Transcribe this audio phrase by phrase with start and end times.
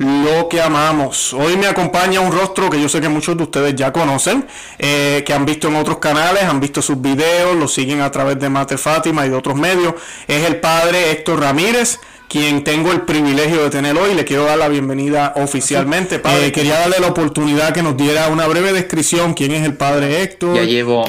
[0.00, 1.34] lo que amamos.
[1.34, 4.46] Hoy me acompaña un rostro que yo sé que muchos de ustedes ya conocen,
[4.78, 8.40] eh, que han visto en otros canales, han visto sus videos, lo siguen a través
[8.40, 9.94] de Mate Fátima y de otros medios.
[10.26, 14.14] Es el padre Héctor Ramírez quien tengo el privilegio de tener hoy.
[14.14, 16.18] Le quiero dar la bienvenida oficialmente.
[16.18, 19.34] Padre, eh, quería darle la oportunidad que nos diera una breve descripción.
[19.34, 20.56] ¿Quién es el padre Héctor?
[20.56, 21.04] Ya llevo,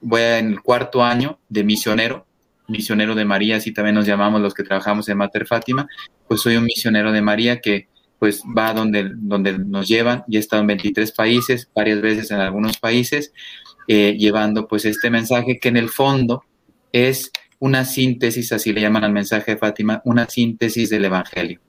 [0.00, 2.26] voy en el cuarto año de misionero,
[2.68, 5.88] misionero de María, así también nos llamamos los que trabajamos en Mater Fátima.
[6.28, 10.24] Pues soy un misionero de María que pues va donde, donde nos llevan.
[10.28, 13.32] y he estado en 23 países, varias veces en algunos países,
[13.88, 16.44] eh, llevando pues este mensaje que en el fondo
[16.92, 21.60] es una síntesis, así le llaman al mensaje de Fátima, una síntesis del Evangelio.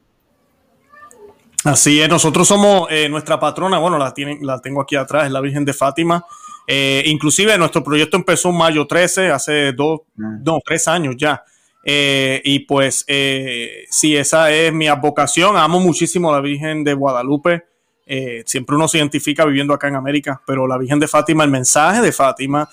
[1.63, 5.31] Así es, nosotros somos eh, nuestra patrona, bueno, la, tienen, la tengo aquí atrás, es
[5.31, 6.25] la Virgen de Fátima.
[6.69, 10.37] Eh, inclusive nuestro proyecto empezó en mayo 13, hace dos, ah.
[10.43, 11.43] no, tres años ya.
[11.83, 15.57] Eh, y pues eh, sí, esa es mi vocación.
[15.57, 17.65] Amo muchísimo a la Virgen de Guadalupe.
[18.05, 21.51] Eh, siempre uno se identifica viviendo acá en América, pero la Virgen de Fátima, el
[21.51, 22.69] mensaje de Fátima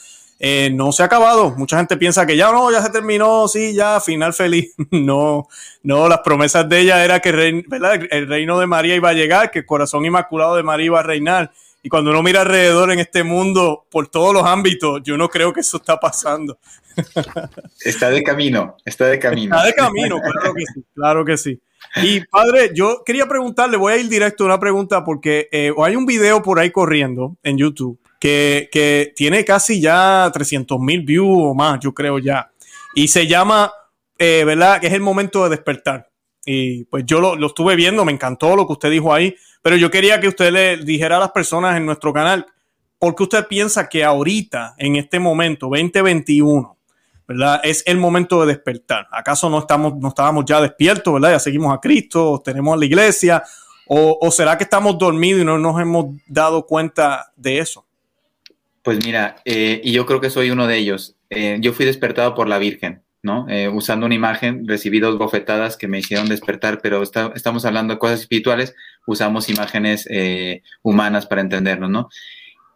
[0.73, 1.53] no se ha acabado.
[1.57, 4.75] Mucha gente piensa que ya no, ya se terminó, sí, ya, final feliz.
[4.91, 5.49] no,
[5.83, 9.61] no, las promesas de ella era que el reino de María iba a llegar, que
[9.61, 11.53] el corazón inmaculado de María iba a reinar.
[11.85, 15.53] Y cuando uno mira alrededor en este mundo, por todos los ámbitos, yo no creo
[15.53, 16.59] que eso está pasando.
[17.85, 19.55] Está de camino, está de camino.
[19.55, 21.61] Está de camino, claro que sí, claro que sí.
[21.97, 25.97] Y padre, yo quería preguntarle, voy a ir directo a una pregunta porque eh, hay
[25.97, 31.51] un video por ahí corriendo en YouTube que, que tiene casi ya 300 mil views
[31.51, 32.51] o más, yo creo ya.
[32.95, 33.73] Y se llama,
[34.17, 34.81] eh, ¿verdad?
[34.81, 36.09] Que es el momento de despertar.
[36.47, 39.35] Y pues yo lo, lo estuve viendo, me encantó lo que usted dijo ahí
[39.65, 42.45] pero yo quería que usted le dijera a las personas en nuestro canal,
[42.99, 46.77] ¿por qué usted piensa que ahorita, en este momento, 2021,
[47.27, 47.63] ¿verdad?
[47.65, 49.09] Es el momento de despertar.
[49.11, 51.31] ¿Acaso no, estamos, no estábamos ya despiertos, ¿verdad?
[51.31, 53.43] Ya seguimos a Cristo, tenemos a la iglesia,
[53.87, 57.87] o, será que estamos dormidos y no nos hemos dado cuenta de eso?
[58.83, 61.17] Pues mira, eh, y yo creo que soy uno de ellos.
[61.31, 63.03] Eh, yo fui despertado por la Virgen.
[63.25, 63.47] ¿No?
[63.49, 67.99] Eh, usando una imagen, recibí dos bofetadas que me hicieron despertar, pero estamos hablando de
[67.99, 68.75] cosas espirituales,
[69.07, 72.11] usamos imágenes eh, humanas para entendernos, ¿no?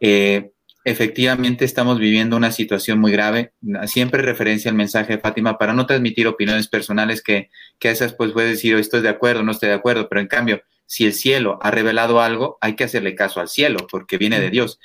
[0.01, 0.51] Eh,
[0.85, 3.53] efectivamente estamos viviendo una situación muy grave.
[3.87, 8.15] Siempre referencia al mensaje de Fátima para no transmitir opiniones personales que, que a esas
[8.15, 11.05] pues puedes decir, oh, estoy de acuerdo, no estoy de acuerdo, pero en cambio, si
[11.05, 14.81] el cielo ha revelado algo, hay que hacerle caso al cielo, porque viene de Dios.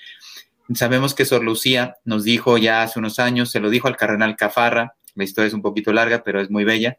[0.75, 4.35] Sabemos que Sor Lucía nos dijo ya hace unos años, se lo dijo al cardenal
[4.35, 6.97] Cafarra, la historia es un poquito larga, pero es muy bella.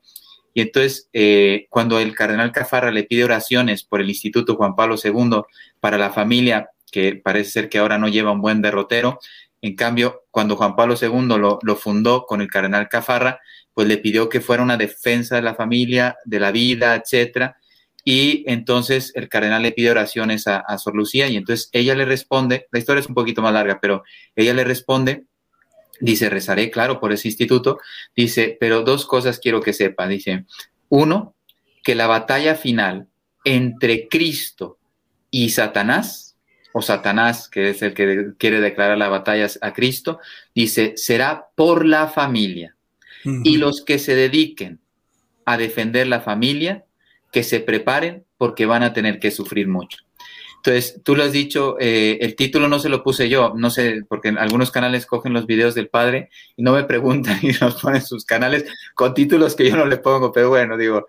[0.54, 4.96] Y entonces, eh, cuando el cardenal Cafarra le pide oraciones por el Instituto Juan Pablo
[5.02, 5.42] II
[5.80, 9.18] para la familia, que parece ser que ahora no lleva un buen derrotero,
[9.60, 11.26] en cambio, cuando Juan Pablo II
[11.62, 13.40] lo, fundó con el cardenal Cafarra,
[13.72, 17.56] pues le pidió que fuera una defensa de la familia, de la vida, etcétera.
[18.04, 22.04] Y entonces el cardenal le pide oraciones a, a Sor Lucía y entonces ella le
[22.04, 24.04] responde, la historia es un poquito más larga, pero
[24.36, 25.24] ella le responde
[26.00, 27.78] Dice, rezaré, claro, por ese instituto.
[28.16, 30.08] Dice, pero dos cosas quiero que sepa.
[30.08, 30.44] Dice,
[30.88, 31.34] uno,
[31.82, 33.08] que la batalla final
[33.44, 34.78] entre Cristo
[35.30, 36.36] y Satanás,
[36.72, 40.18] o Satanás, que es el que quiere declarar la batalla a Cristo,
[40.54, 42.74] dice, será por la familia.
[43.42, 44.80] Y los que se dediquen
[45.46, 46.84] a defender la familia,
[47.32, 49.98] que se preparen porque van a tener que sufrir mucho.
[50.66, 54.02] Entonces, tú lo has dicho, eh, el título no se lo puse yo, no sé,
[54.08, 57.82] porque en algunos canales cogen los videos del padre y no me preguntan y nos
[57.82, 58.64] ponen sus canales
[58.94, 61.06] con títulos que yo no le pongo, pero bueno, digo,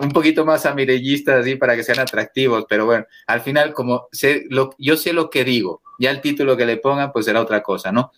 [0.00, 4.44] un poquito más amirellistas así para que sean atractivos, pero bueno, al final como sé
[4.50, 7.62] lo, yo sé lo que digo, ya el título que le pongan pues será otra
[7.62, 8.10] cosa, ¿no?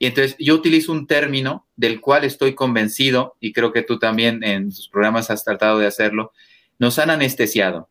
[0.00, 4.42] Y entonces yo utilizo un término del cual estoy convencido, y creo que tú también
[4.42, 6.32] en tus programas has tratado de hacerlo,
[6.80, 7.88] nos han anestesiado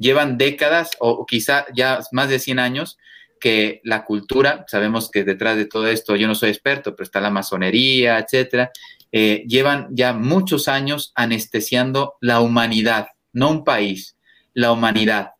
[0.00, 2.98] llevan décadas o, quizá ya más de 100 años
[3.38, 7.20] que la cultura, sabemos que detrás de todo esto, yo no soy experto, pero está
[7.20, 8.70] la masonería, etcétera,
[9.12, 14.16] eh, llevan ya muchos años anestesiando la humanidad, no un país,
[14.52, 15.32] la humanidad.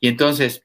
[0.00, 0.62] Y entonces,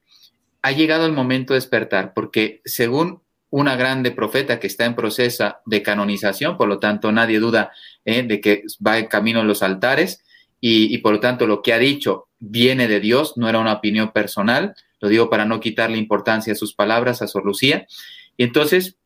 [0.61, 5.55] ha llegado el momento de despertar, porque según una grande profeta que está en proceso
[5.65, 7.71] de canonización, por lo tanto nadie duda
[8.05, 10.23] eh, de que va en camino a los altares,
[10.59, 14.11] y, por lo tanto lo que ha dicho viene de Dios, no era una opinión
[14.11, 17.87] personal, lo digo para no quitarle importancia a sus palabras a Sor Lucía.
[18.35, 18.97] Y entonces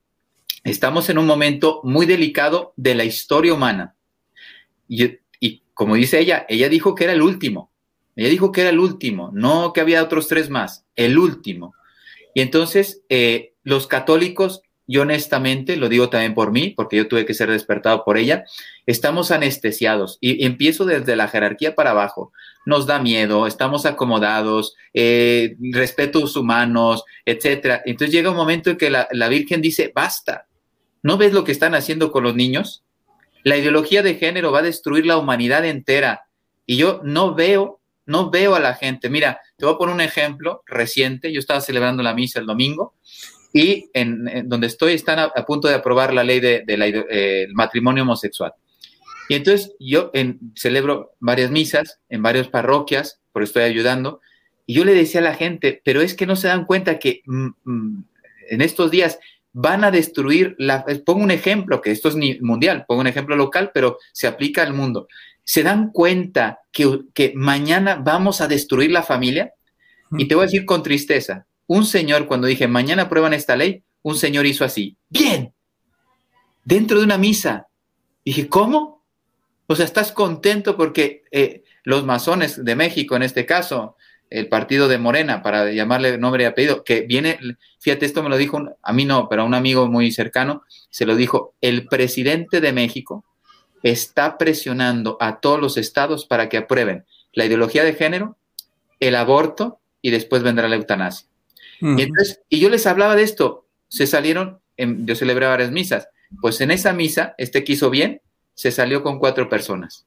[0.63, 3.95] estamos en un momento muy delicado de la historia humana.
[4.87, 5.19] Y,
[5.73, 7.71] como dice ella, ella dijo que era el último.
[8.15, 11.73] Ella dijo que era el último, no que había otros tres más, el último.
[12.35, 17.25] Y entonces eh, los católicos, yo honestamente, lo digo también por mí, porque yo tuve
[17.25, 18.43] que ser despertado por ella,
[18.85, 22.33] estamos anestesiados y empiezo desde la jerarquía para abajo.
[22.65, 27.81] Nos da miedo, estamos acomodados, eh, respetos humanos, etcétera.
[27.85, 30.47] Entonces llega un momento en que la, la Virgen dice, basta,
[31.01, 32.83] ¿no ves lo que están haciendo con los niños?
[33.43, 36.25] La ideología de género va a destruir la humanidad entera.
[36.65, 39.09] Y yo no veo, no veo a la gente.
[39.09, 41.31] Mira, te voy a poner un ejemplo reciente.
[41.31, 42.93] Yo estaba celebrando la misa el domingo
[43.53, 48.03] y en, donde estoy están a, punto de aprobar la ley del de, eh, matrimonio
[48.03, 48.53] homosexual.
[49.29, 50.11] Y entonces yo
[50.55, 54.19] celebro varias misas en varias parroquias, por estoy ayudando,
[54.65, 57.21] y yo le decía a la gente, pero es que no se dan cuenta que
[57.25, 58.05] mm, mm,
[58.49, 59.19] en estos días
[59.53, 60.85] van a destruir la...
[61.05, 64.73] Pongo un ejemplo, que esto es mundial, pongo un ejemplo local, pero se aplica al
[64.73, 65.07] mundo.
[65.43, 69.53] ¿Se dan cuenta que, que mañana vamos a destruir la familia?
[70.17, 73.81] Y te voy a decir con tristeza, un señor cuando dije, mañana aprueban esta ley,
[74.01, 75.53] un señor hizo así, bien,
[76.65, 77.67] dentro de una misa.
[78.25, 79.05] Dije, ¿cómo?
[79.67, 83.95] O sea, estás contento porque eh, los masones de México, en este caso,
[84.29, 87.39] el partido de Morena, para llamarle nombre y apellido, que viene,
[87.79, 91.05] fíjate, esto me lo dijo, a mí no, pero a un amigo muy cercano, se
[91.05, 93.23] lo dijo, el presidente de México
[93.81, 98.35] está presionando a todos los estados para que aprueben la ideología de género,
[98.99, 101.30] el aborto y después vendrá la eutanasia.
[101.81, 106.07] Y, yo les hablaba de esto, se salieron, yo celebré varias misas,
[106.39, 108.21] pues en esa misa, este quiso bien,
[108.53, 110.05] se salió con cuatro personas.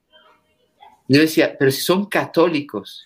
[1.09, 3.05] Yo decía, pero si son católicos,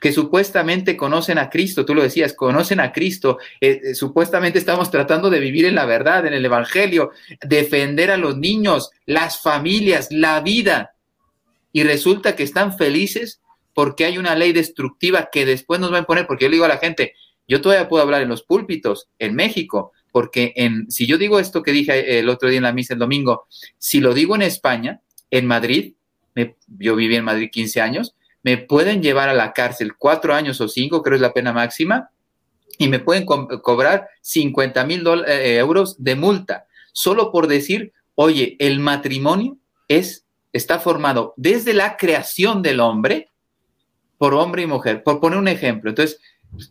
[0.00, 4.90] que supuestamente conocen a Cristo, tú lo decías, conocen a Cristo, eh, eh, supuestamente estamos
[4.90, 7.10] tratando de vivir en la verdad, en el Evangelio,
[7.42, 10.94] defender a los niños, las familias, la vida,
[11.72, 13.40] y resulta que están felices
[13.74, 16.64] porque hay una ley destructiva que después nos va a imponer, porque yo le digo
[16.64, 17.14] a la gente,
[17.48, 21.62] yo todavía puedo hablar en los púlpitos, en México, porque en, si yo digo esto
[21.62, 23.46] que dije el otro día en la misa el domingo,
[23.78, 25.00] si lo digo en España,
[25.30, 25.94] en Madrid,
[26.78, 30.68] yo viví en Madrid 15 años, me pueden llevar a la cárcel cuatro años o
[30.68, 32.10] cinco, creo es la pena máxima,
[32.78, 38.80] y me pueden cobrar 50 mil eh, euros de multa, solo por decir, oye, el
[38.80, 39.58] matrimonio
[39.88, 43.30] es, está formado desde la creación del hombre
[44.18, 45.90] por hombre y mujer, por poner un ejemplo.
[45.90, 46.20] Entonces,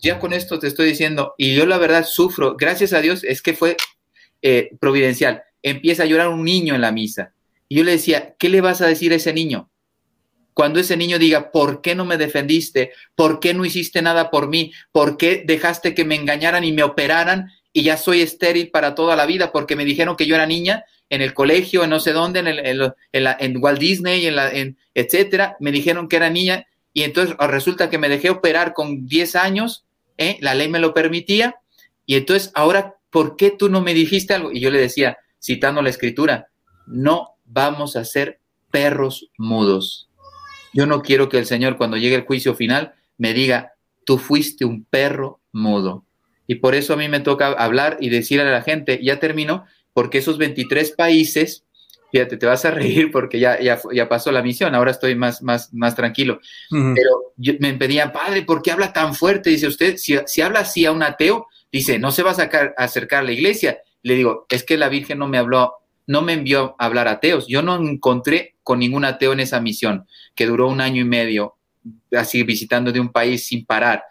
[0.01, 3.41] ya con esto te estoy diciendo, y yo la verdad sufro, gracias a Dios, es
[3.41, 3.77] que fue
[4.41, 5.43] eh, providencial.
[5.61, 7.33] Empieza a llorar un niño en la misa.
[7.67, 9.69] Y yo le decía, ¿qué le vas a decir a ese niño?
[10.55, 12.93] cuando ese niño diga, ¿por qué no me defendiste?
[13.13, 14.71] ¿Por qué no hiciste nada por mí?
[14.93, 19.17] ¿Por qué dejaste que me engañaran y me operaran y ya soy estéril para toda
[19.17, 22.13] la vida porque me dijeron que yo era niña en el colegio, en no sé
[22.13, 26.65] dónde, en, el, en, Walt Disney, en, la, en etcétera, me dijeron que era niña
[26.95, 29.85] y entonces resulta que me dejé operar con 10 años,
[30.17, 30.39] ¿eh?
[30.41, 31.57] la ley me lo permitía
[32.07, 34.51] y entonces ahora, ¿por qué tú no me dijiste algo?
[34.51, 36.47] Y yo le decía, citando la escritura,
[36.87, 38.39] no vamos a ser
[38.71, 40.09] perros mudos
[40.75, 43.75] yo no quiero que el Señor cuando llegue el juicio final me diga,
[44.05, 46.03] tú fuiste un perro mudo.
[46.47, 49.63] Y por eso a mí me toca hablar y decirle a la gente, ya terminó,
[49.93, 51.63] porque esos 23 países,
[52.15, 55.41] fíjate, te vas a reír porque ya, ya, ya pasó la misión, ahora estoy más,
[55.41, 56.39] más, más tranquilo.
[56.69, 59.49] Pero me pedían, padre, ¿por qué habla tan fuerte?
[59.49, 62.73] Dice usted, si, si habla así a un ateo, dice, no se va a, sacar,
[62.77, 63.79] a acercar a la iglesia.
[64.01, 65.73] Le digo, es que la Virgen no me habló
[66.07, 67.47] no me envió a hablar ateos.
[67.47, 71.55] Yo no encontré con ningún ateo en esa misión, que duró un año y medio,
[72.15, 74.03] así visitando de un país sin parar.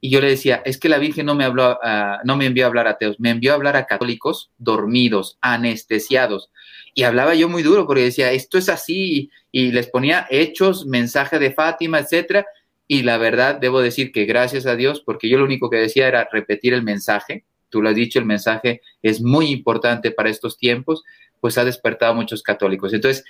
[0.00, 1.78] Y yo le decía, es que la Virgen no me habló,
[2.24, 6.50] no me envió a hablar a ateos, me envió a hablar a católicos dormidos, anestesiados.
[6.94, 11.38] Y hablaba yo muy duro porque decía, esto es así, y, les ponía hechos, mensaje
[11.38, 12.46] de Fátima, etcétera.
[12.86, 16.08] Y la verdad, debo decir que gracias a Dios, porque yo lo único que decía
[16.08, 17.44] era repetir el mensaje.
[17.70, 21.02] Tú lo has dicho, el mensaje es muy importante para estos tiempos
[21.42, 22.92] pues ha despertado a muchos católicos.
[22.92, 23.24] Entonces,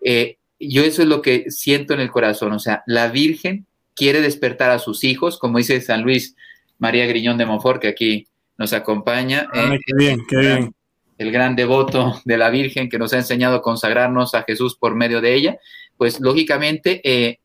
[0.00, 4.20] eh, yo eso es lo que siento en el corazón, o sea, la Virgen quiere
[4.20, 6.36] despertar a sus hijos, como dice San Luis
[6.78, 9.48] María Griñón de Monfort, que aquí nos acompaña.
[9.52, 10.74] Eh, qué bien, qué bien.
[11.18, 14.94] El gran devoto de la Virgen que nos ha enseñado a consagrarnos a Jesús por
[14.94, 15.58] medio de ella,
[15.96, 17.38] pues lógicamente eh,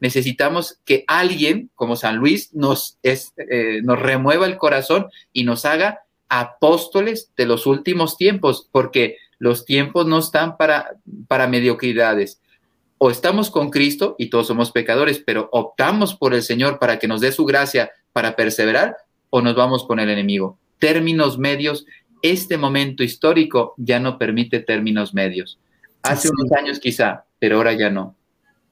[0.00, 2.98] necesitamos que alguien como San Luis nos,
[3.82, 10.06] nos remueva el corazón y nos haga apóstoles de los últimos tiempos, porque los tiempos
[10.06, 10.96] no están para,
[11.28, 12.40] para mediocridades.
[12.98, 17.08] O estamos con Cristo y todos somos pecadores, pero optamos por el Señor para que
[17.08, 18.96] nos dé su gracia para perseverar
[19.28, 20.58] o nos vamos con el enemigo.
[20.78, 21.84] Términos medios,
[22.30, 25.58] este momento histórico ya no permite términos medios.
[26.02, 28.14] Hace unos años quizá, pero ahora ya no.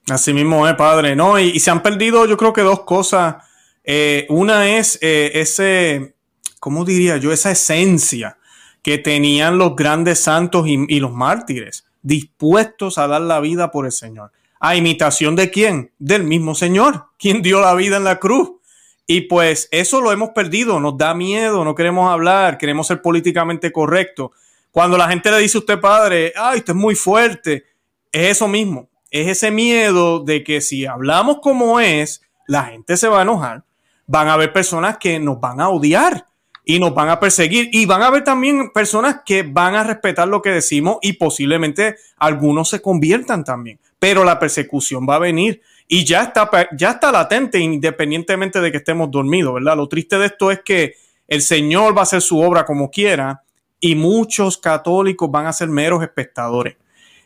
[0.09, 1.39] Así mismo es, padre, ¿no?
[1.39, 3.37] Y, se han perdido yo creo que dos cosas.
[3.83, 6.15] Eh, una es eh, ese,
[6.59, 7.31] ¿cómo diría yo?
[7.31, 8.37] Esa esencia
[8.85, 13.91] que tenían los grandes santos y, los mártires, dispuestos a dar la vida por el
[13.91, 14.31] Señor.
[14.59, 15.91] ¿A imitación de quién?
[15.97, 18.51] Del mismo Señor, quien dio la vida en la cruz.
[19.07, 23.71] Y pues eso lo hemos perdido, nos da miedo, no queremos hablar, queremos ser políticamente
[23.71, 24.31] correctos.
[24.71, 27.65] Cuando la gente le dice a usted, padre, ay, usted es muy fuerte,
[28.11, 33.07] es eso mismo, es ese miedo de que si hablamos como es, la gente se
[33.07, 33.63] va a enojar.
[34.07, 36.25] Van a haber personas que nos van a odiar
[36.63, 37.69] y nos van a perseguir.
[37.71, 41.95] Y van a haber también personas que van a respetar lo que decimos y posiblemente
[42.17, 43.79] algunos se conviertan también.
[43.99, 48.77] Pero la persecución va a venir y ya está, ya está latente independientemente de que
[48.77, 49.77] estemos dormidos, ¿verdad?
[49.77, 50.95] Lo triste de esto es que
[51.27, 53.43] el Señor va a hacer su obra como quiera
[53.79, 56.77] y muchos católicos van a ser meros espectadores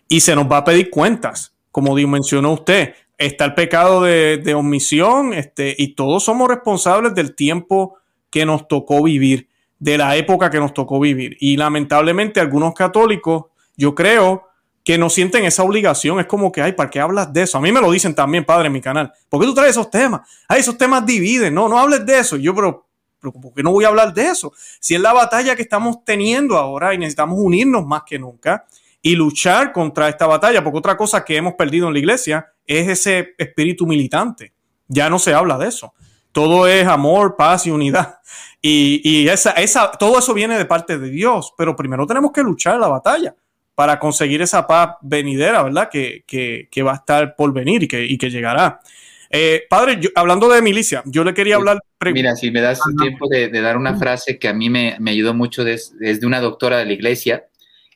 [0.08, 2.96] y se nos va a pedir cuentas, como mencionó usted.
[3.18, 7.98] Está el pecado de, de omisión este, y todos somos responsables del tiempo
[8.30, 11.38] que nos tocó vivir, de la época que nos tocó vivir.
[11.39, 13.46] Y lamentablemente algunos católicos,
[13.78, 14.49] yo creo
[14.84, 16.20] que no sienten esa obligación.
[16.20, 17.58] Es como que, ay, ¿para qué hablas de eso?
[17.58, 19.12] A mí me lo dicen también, padre, en mi canal.
[19.28, 20.22] ¿Por qué tú traes esos temas?
[20.48, 21.54] Ay, esos temas dividen.
[21.54, 22.38] No, no hables de eso.
[22.38, 22.88] Yo, pero,
[23.20, 24.52] pero ¿por qué no voy a hablar de eso?
[24.80, 28.66] Si es la batalla que estamos teniendo ahora y necesitamos unirnos más que nunca
[29.02, 32.88] y luchar contra esta batalla, porque otra cosa que hemos perdido en la iglesia es
[32.88, 34.54] ese espíritu militante.
[34.88, 35.94] Ya no se habla de eso.
[36.32, 38.20] Todo es amor, paz y unidad.
[38.62, 42.78] Y, esa, esa, todo eso viene de parte de Dios, pero primero tenemos que luchar
[42.78, 43.34] la batalla
[43.80, 45.88] para conseguir esa paz venidera, ¿verdad?
[45.90, 48.82] Que, va a estar por venir y que, y que llegará.
[49.30, 51.80] Eh, padre, hablando de milicia, yo le quería hablar.
[52.12, 55.66] Mira, si me das tiempo de, dar una frase que a mí me, ayudó mucho,
[55.66, 57.46] es de una doctora de la iglesia,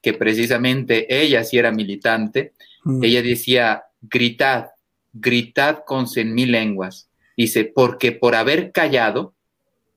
[0.01, 2.53] que precisamente ella sí era militante.
[2.85, 3.03] Mm.
[3.03, 4.67] Ella decía: gritad,
[5.11, 9.33] gritad con cien mil lenguas Dice, porque por haber callado,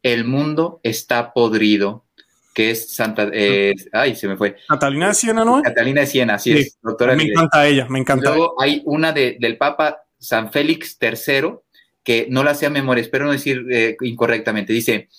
[0.02, 2.05] el mundo está podrido,
[2.56, 4.56] que es Santa, eh, ay, se me fue.
[4.66, 5.60] Catalina de Siena, ¿no?
[5.60, 7.14] Catalina de Siena, así es, doctora.
[7.14, 8.30] Me encanta ella, me encanta.
[8.30, 11.50] luego hay una del Papa San Félix III,
[12.02, 15.10] que no la sea memoria, espero no decir eh, incorrectamente, dice,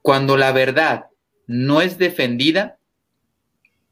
[0.00, 1.08] cuando la verdad
[1.46, 2.78] no es defendida,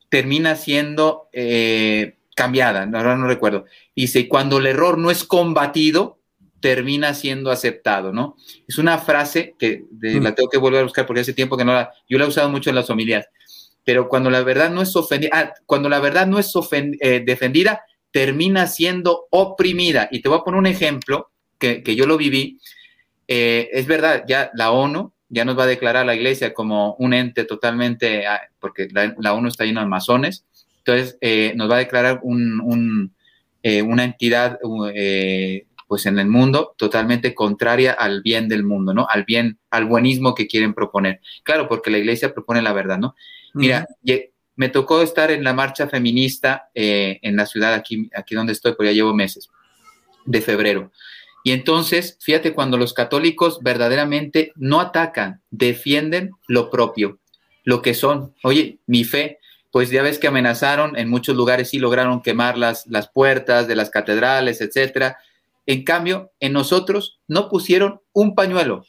[0.08, 3.66] termina siendo eh, cambiada, ahora no recuerdo.
[3.94, 6.20] Dice, cuando el error no es combatido,
[6.62, 8.36] termina siendo aceptado, ¿no?
[8.66, 10.22] Es una frase que mm.
[10.22, 12.28] la tengo que volver a buscar porque hace tiempo que no la, yo la he
[12.28, 13.26] usado mucho en las homilías,
[13.84, 17.82] pero cuando la verdad no es ofendida, ah, cuando la verdad no es eh, defendida,
[18.12, 20.08] termina siendo oprimida.
[20.10, 22.58] Y te voy a poner un ejemplo que, yo lo viví.
[23.26, 26.94] Eh, es verdad, ya la ONU ya nos va a declarar a la iglesia como
[26.94, 30.44] un ente totalmente, ah, porque la, ONU está llena de masones,
[30.78, 34.58] entonces eh, nos va a declarar una entidad
[35.92, 39.06] pues en el mundo totalmente contraria al bien del mundo, ¿no?
[39.10, 41.20] Al bien, al buenismo que quieren proponer.
[41.42, 43.14] Claro, porque la iglesia propone la verdad, ¿no?
[43.52, 43.86] Mira,
[44.56, 48.72] me tocó estar en la marcha feminista eh, en la ciudad aquí, aquí donde estoy,
[48.72, 49.50] porque ya llevo meses,
[50.24, 50.92] de febrero.
[51.44, 57.18] Y entonces, fíjate, cuando los católicos verdaderamente no atacan, defienden lo propio,
[57.64, 58.34] lo que son.
[58.42, 62.86] Oye, mi fe, pues ya ves que amenazaron, en muchos lugares sí lograron quemar las,
[62.86, 65.18] las puertas de las catedrales, etcétera
[65.66, 68.84] en cambio, en nosotros no pusieron un pañuelo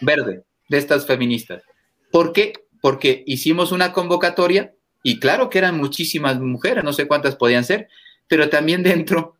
[0.00, 1.62] verde de estas feministas.
[2.10, 2.52] ¿Por qué?
[2.80, 7.88] Porque hicimos una convocatoria y claro que eran muchísimas mujeres, no sé cuántas podían ser,
[8.28, 9.36] pero también dentro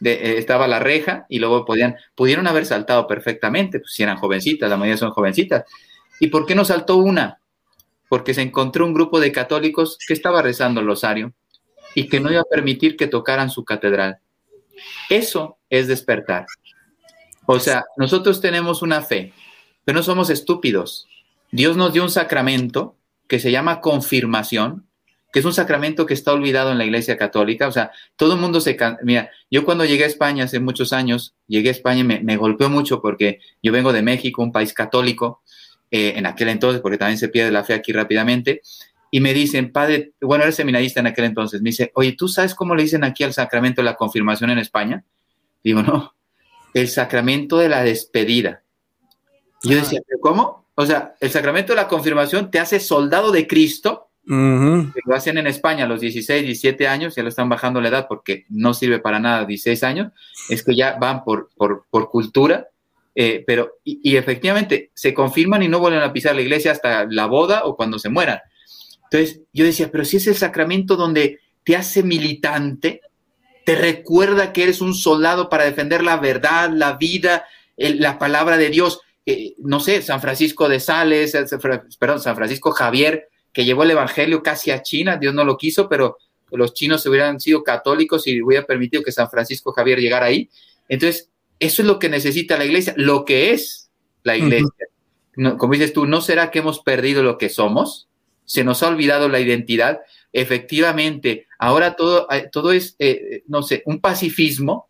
[0.00, 4.16] de, eh, estaba la reja y luego podían, pudieron haber saltado perfectamente, pues si eran
[4.16, 5.64] jovencitas, la mayoría son jovencitas.
[6.20, 7.40] ¿Y por qué no saltó una?
[8.08, 11.32] Porque se encontró un grupo de católicos que estaba rezando el rosario
[11.94, 14.18] y que no iba a permitir que tocaran su catedral.
[15.08, 16.46] Eso es despertar.
[17.46, 19.32] O sea, nosotros tenemos una fe,
[19.84, 21.08] pero no somos estúpidos.
[21.50, 22.96] Dios nos dio un sacramento
[23.26, 24.86] que se llama confirmación,
[25.32, 27.68] que es un sacramento que está olvidado en la Iglesia Católica.
[27.68, 28.76] O sea, todo el mundo se...
[29.02, 32.68] Mira, yo cuando llegué a España hace muchos años, llegué a España y me, golpeó
[32.68, 35.42] mucho porque yo vengo de México, un país católico,
[35.90, 38.62] eh, en aquel entonces, porque también se pierde la fe aquí rápidamente,
[39.10, 42.54] y me dicen, padre, bueno, era seminarista en aquel entonces, me dice, oye, ¿tú sabes
[42.54, 45.04] cómo le dicen aquí al sacramento de la confirmación en España?
[45.64, 46.14] Digo, no,
[46.74, 48.62] el sacramento de la despedida.
[49.62, 49.80] yo ah.
[49.80, 50.66] decía, ¿cómo?
[50.74, 54.06] O sea, el sacramento de la confirmación te hace soldado de Cristo.
[54.24, 58.06] Lo hacen en España a los 16, 17 años, ya lo están bajando la edad
[58.08, 60.12] porque no sirve para nada 16 años.
[60.48, 62.68] Es que ya van por, por, cultura,
[63.14, 67.26] eh, pero y, efectivamente se confirman y no vuelven a pisar la iglesia hasta la
[67.26, 68.38] boda o cuando se mueran.
[69.10, 73.02] Entonces yo decía, pero si es el sacramento donde te hace militante,
[73.64, 77.44] te recuerda que eres un soldado para defender la verdad, la vida,
[77.76, 79.00] la palabra de Dios.
[79.26, 81.44] Eh, no sé, San Francisco de Sales, eh,
[81.98, 85.88] perdón, San Francisco Javier, que llevó el Evangelio casi a China, Dios no lo quiso,
[85.88, 86.18] pero
[86.52, 90.48] los chinos hubieran sido católicos y hubiera permitido que San Francisco Javier llegara ahí.
[90.88, 93.90] Entonces, eso es lo que necesita la iglesia, lo que es
[94.22, 94.86] la iglesia.
[95.58, 98.08] como dices tú, ¿no será que hemos perdido lo que somos?
[98.50, 100.00] ¿Se nos ha olvidado la identidad?
[100.32, 104.88] Efectivamente, ahora todo, eh, todo es, eh, no sé, un pacifismo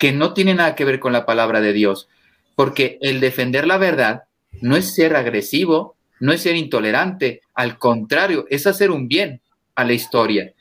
[0.00, 2.08] que no tiene nada que ver con la palabra de Dios,
[2.56, 4.24] porque el defender la verdad
[4.60, 9.40] no es ser agresivo, no es ser intolerante, al contrario, es hacer un bien
[9.76, 10.52] a la historia.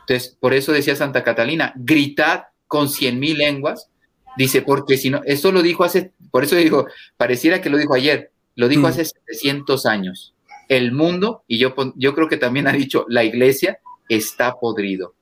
[0.00, 3.88] Entonces, por eso decía Santa Catalina, gritad con cien mil lenguas
[4.36, 7.94] Dice, porque si no, esto lo dijo hace, por eso digo, pareciera que lo dijo
[7.94, 8.86] ayer, lo dijo mm.
[8.86, 10.34] hace 700 años.
[10.70, 15.14] El mundo, y yo, yo creo que también ha dicho, la iglesia está podrido.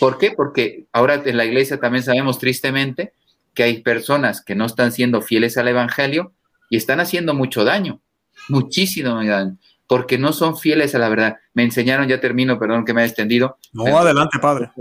[0.00, 0.32] ¿Por qué?
[0.32, 3.12] Porque ahora en la iglesia también sabemos tristemente
[3.54, 6.32] que hay personas que no están siendo fieles al Evangelio
[6.70, 8.00] y están haciendo mucho daño,
[8.48, 11.36] muchísimo daño, porque no son fieles a la verdad.
[11.52, 13.58] Me enseñaron, ya termino, perdón que me haya extendido.
[13.72, 14.72] No, adelante, padre.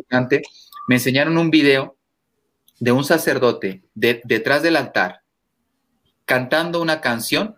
[0.88, 1.98] Me enseñaron un video
[2.80, 5.22] de un sacerdote detrás del altar
[6.26, 7.56] cantando una canción,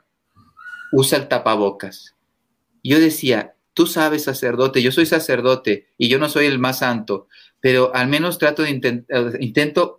[0.92, 2.14] usa el tapabocas.
[2.88, 7.27] Yo decía, tú sabes, sacerdote, yo soy sacerdote y yo no soy el más santo,
[7.60, 9.03] pero al menos trato de eh,
[9.39, 9.98] intento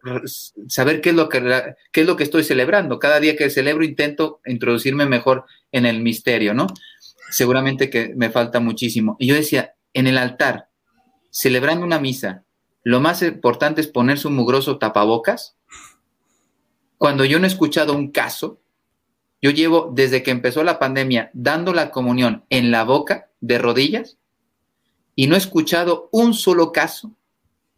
[0.69, 2.99] saber qué es lo que qué es lo que estoy celebrando.
[2.99, 6.67] Cada día que celebro intento introducirme mejor en el misterio, ¿no?
[7.31, 9.17] Seguramente que me falta muchísimo.
[9.19, 10.69] Y yo decía, en el altar,
[11.31, 12.45] celebrando una misa,
[12.83, 15.57] lo más importante es ponerse un mugroso tapabocas.
[16.97, 18.61] Cuando yo no he escuchado un caso,
[19.41, 24.19] yo llevo desde que empezó la pandemia dando la comunión en la boca de rodillas
[25.15, 27.13] y no he escuchado un solo caso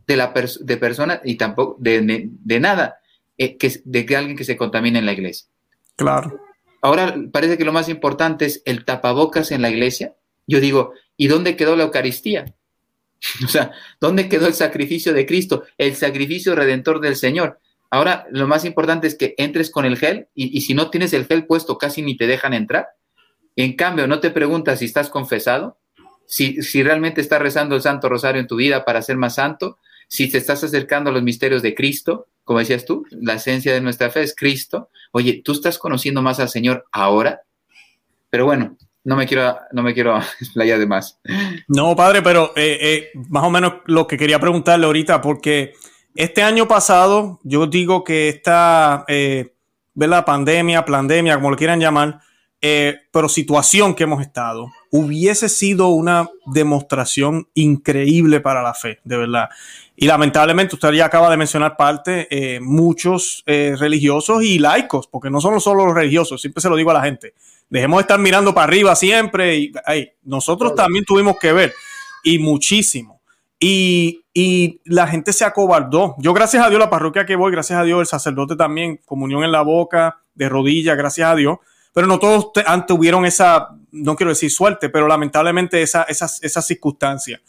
[0.07, 2.99] de, la de persona y tampoco de, nada
[3.39, 5.49] eh, que, de que alguien que se contamine en la iglesia.
[5.97, 6.41] Claro.
[6.83, 10.15] Ahora parece que lo más importante es el tapabocas en la iglesia.
[10.47, 12.55] Yo digo, ¿y dónde quedó la Eucaristía?
[13.45, 15.65] O sea, ¿dónde quedó el sacrificio de Cristo?
[15.77, 17.61] El sacrificio redentor del Señor.
[17.91, 21.27] Ahora, lo más importante es que entres con el gel y, si no tienes el
[21.27, 22.89] gel puesto, casi ni te dejan entrar.
[23.57, 25.79] En cambio, no te preguntas si estás confesado,
[26.27, 30.31] si, realmente estás rezando el Santo Rosario en tu vida para ser más santo, si
[30.31, 34.11] te estás acercando a los misterios de Cristo, como decías tú, la esencia de nuestra
[34.11, 34.91] fe es Cristo.
[35.13, 37.43] Oye, ¿tú estás conociendo más al Señor ahora?
[38.29, 41.21] Pero bueno, no me quiero, no me quiero explayar de más.
[41.69, 45.75] No, padre, pero eh, eh, más o menos lo que quería preguntarle ahorita, porque
[46.15, 49.55] este año pasado, yo digo que esta, eh,
[49.95, 52.21] la pandemia, pandemia, como lo quieran llamar,
[52.63, 59.17] eh, pero situación que hemos estado, hubiese sido una demostración increíble para la fe, de
[59.17, 59.49] verdad.
[59.97, 65.61] Y lamentablemente, usted ya acaba de mencionar parte, muchos religiosos y laicos, porque no son
[65.61, 67.35] solo los religiosos, siempre se lo digo a la gente
[67.71, 69.57] Dejemos de estar mirando para arriba siempre.
[69.57, 69.73] Y,
[70.25, 71.73] nosotros también tuvimos que ver,
[72.25, 73.23] y muchísimo.
[73.59, 76.15] Y, la gente se acobardó.
[76.19, 79.43] Yo, gracias a Dios, la parroquia que voy, gracias a Dios, el sacerdote también, comunión
[79.45, 81.59] en la boca, de rodillas, gracias a Dios.
[81.93, 82.53] Pero no todos
[82.87, 87.41] tuvieron esa, no quiero decir suerte, pero lamentablemente esa, esas, esas circunstancias.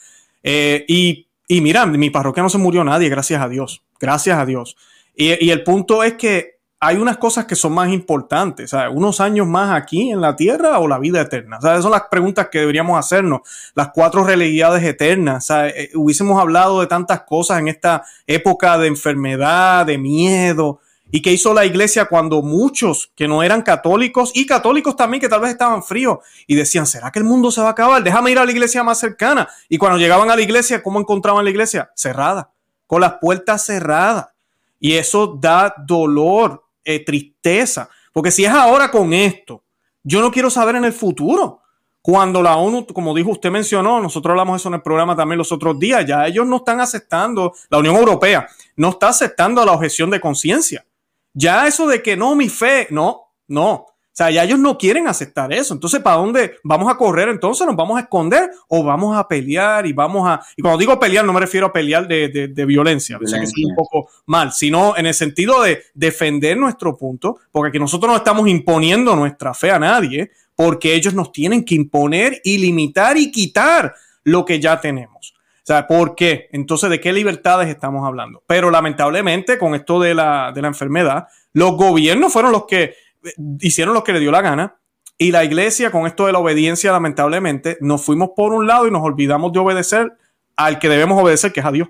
[0.41, 3.83] Eh, y, y mira, mi parroquia no se murió nadie, gracias a Dios.
[3.99, 4.75] Gracias a Dios.
[5.15, 8.91] Y, y el punto es que hay unas cosas que son más importantes, ¿sabes?
[8.91, 11.61] Unos años más aquí en la tierra o la vida eterna.
[11.61, 13.41] Sea, esas son las preguntas que deberíamos hacernos.
[13.75, 15.45] Las cuatro realidades eternas.
[15.45, 15.73] ¿sabes?
[15.77, 20.79] Eh, hubiésemos hablado de tantas cosas en esta época de enfermedad, de miedo.
[21.11, 25.29] ¿Y qué hizo la iglesia cuando muchos que no eran católicos y católicos también que
[25.29, 26.17] tal vez estaban fríos
[26.47, 28.03] y decían, ¿será que el mundo se va a acabar?
[28.03, 29.47] Déjame ir a la iglesia más cercana.
[29.69, 31.91] Y cuando llegaban a la iglesia, ¿cómo encontraban la iglesia?
[31.93, 32.49] Cerrada,
[32.87, 34.29] con las puertas cerradas.
[34.79, 37.89] Y eso da dolor eh, tristeza.
[38.13, 39.63] Porque si es ahora con esto,
[40.03, 41.61] yo no quiero saber en el futuro.
[42.01, 45.51] Cuando la ONU, como dijo usted mencionó, nosotros hablamos eso en el programa también los
[45.51, 50.09] otros días, ya ellos no están aceptando, la Unión Europea no está aceptando la objeción
[50.09, 50.83] de conciencia.
[51.33, 53.85] Ya eso de que no, mi fe, no, no.
[54.11, 55.73] O sea, ya ellos no quieren aceptar eso.
[55.73, 57.29] Entonces, ¿para dónde vamos a correr?
[57.29, 60.41] Entonces, ¿nos vamos a esconder o vamos a pelear y vamos a...
[60.57, 63.45] Y cuando digo pelear, no me refiero a pelear de, de, violencia, o sea, que
[63.45, 68.11] es un poco mal, sino en el sentido de defender nuestro punto, porque aquí nosotros
[68.11, 73.17] no estamos imponiendo nuestra fe a nadie, porque ellos nos tienen que imponer y limitar
[73.17, 73.95] y quitar
[74.25, 75.33] lo que ya tenemos.
[75.61, 76.49] O sea, ¿por qué?
[76.51, 78.43] Entonces, ¿de qué libertades estamos hablando?
[78.45, 82.95] Pero lamentablemente, con esto de la, de la enfermedad, los gobiernos fueron los que
[83.59, 84.77] hicieron lo que le dio la gana.
[85.17, 88.91] Y la iglesia, con esto de la obediencia, lamentablemente, nos fuimos por un lado y
[88.91, 90.11] nos olvidamos de obedecer
[90.55, 91.89] al que debemos obedecer, que es a Dios.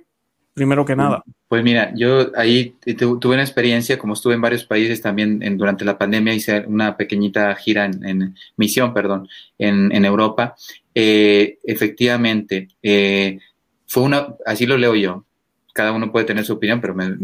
[0.53, 1.23] primero que nada?
[1.47, 5.85] Pues mira, yo ahí tuve una experiencia, como estuve en varios países también en, durante
[5.85, 10.55] la pandemia, hice una pequeñita gira en, misión, perdón, en, Europa.
[10.93, 13.39] Eh, efectivamente, eh,
[13.87, 15.25] fue una, así lo leo yo,
[15.73, 17.15] cada uno puede tener su opinión, pero me,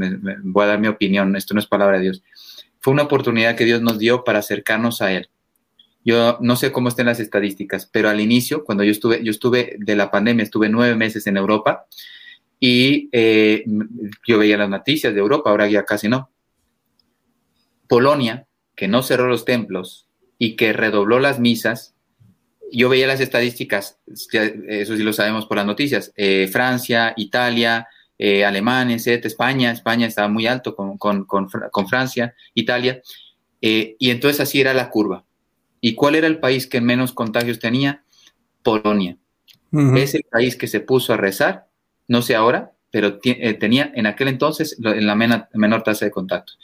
[0.43, 2.24] voy a dar mi opinión, esto no es palabra de Dios.
[2.88, 5.30] Fue una oportunidad que Dios nos dio para acercarnos a Él.
[6.06, 9.76] Yo no sé cómo estén las estadísticas, pero al inicio, cuando yo estuve, yo estuve
[9.78, 11.86] de la pandemia, estuve nueve meses en Europa
[12.62, 13.65] y eh,
[14.26, 16.30] yo veía las noticias de Europa, ahora ya casi no.
[17.89, 20.08] Polonia, que no cerró los templos
[20.39, 21.93] y que redobló las misas,
[22.71, 28.45] yo veía las estadísticas, eso sí lo sabemos por las noticias, eh, Francia, Italia, eh,
[28.45, 33.01] Alemania, España, España estaba muy alto con, con, con, Francia, Italia,
[33.60, 35.23] y entonces así era la curva.
[35.82, 38.03] ¿Y cuál era el país que menos contagios tenía?
[38.63, 39.17] Polonia.
[39.71, 41.67] Es el país que se puso a rezar,
[42.08, 46.58] no sé ahora, pero eh, tenía en aquel entonces la menor tasa de contactos.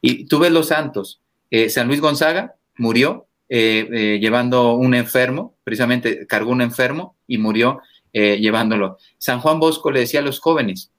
[0.00, 1.20] Y tú ves los santos.
[1.50, 7.80] Eh, San Luis Gonzaga murió eh, llevando un enfermo, precisamente cargó un enfermo y murió
[8.12, 8.98] llevándolo.
[9.18, 10.92] San Juan Bosco le decía a los jóvenes,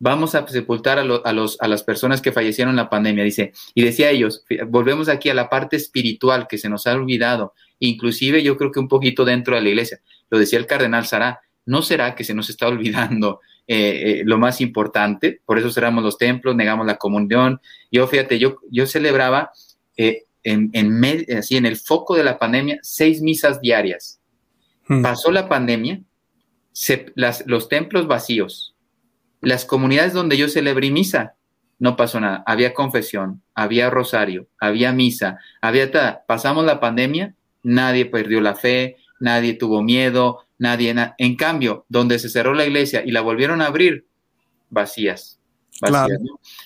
[0.00, 1.22] vamos a sepultar a, los,
[1.60, 5.28] a las personas que fallecieron en la pandemia, dice, y decía a ellos, volvemos aquí
[5.28, 9.24] a la parte espiritual que se nos ha olvidado, inclusive yo creo que un poquito
[9.24, 12.66] dentro de la iglesia, lo decía el cardenal Sará, ¿no será que se nos está
[12.66, 15.40] olvidando eh, eh, lo más importante?
[15.44, 17.60] Por eso cerramos los templos, negamos la comunión.
[17.92, 19.52] Yo, fíjate, yo, yo celebraba
[19.96, 24.18] eh, en, en, así, en el foco de la pandemia seis misas diarias.
[24.88, 25.02] Hmm.
[25.02, 26.00] Pasó la pandemia,
[27.44, 28.69] los templos vacíos,
[29.40, 31.34] las comunidades donde yo celebré misa,
[31.78, 32.44] no pasó nada.
[32.46, 35.90] Había confesión, había rosario, había misa, había
[36.26, 40.94] Pasamos la pandemia, nadie perdió la fe, nadie tuvo miedo, nadie.
[41.18, 44.06] en cambio, donde se cerró la iglesia y la volvieron a abrir,
[44.68, 45.40] vacías.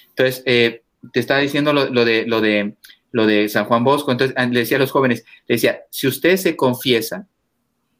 [0.08, 0.82] Entonces, eh,
[1.12, 2.76] te estaba diciendo lo, de, lo, de,
[3.12, 4.10] lo de San Juan Bosco.
[4.10, 7.28] Entonces, le decía a los jóvenes, le decía, si usted se confiesa,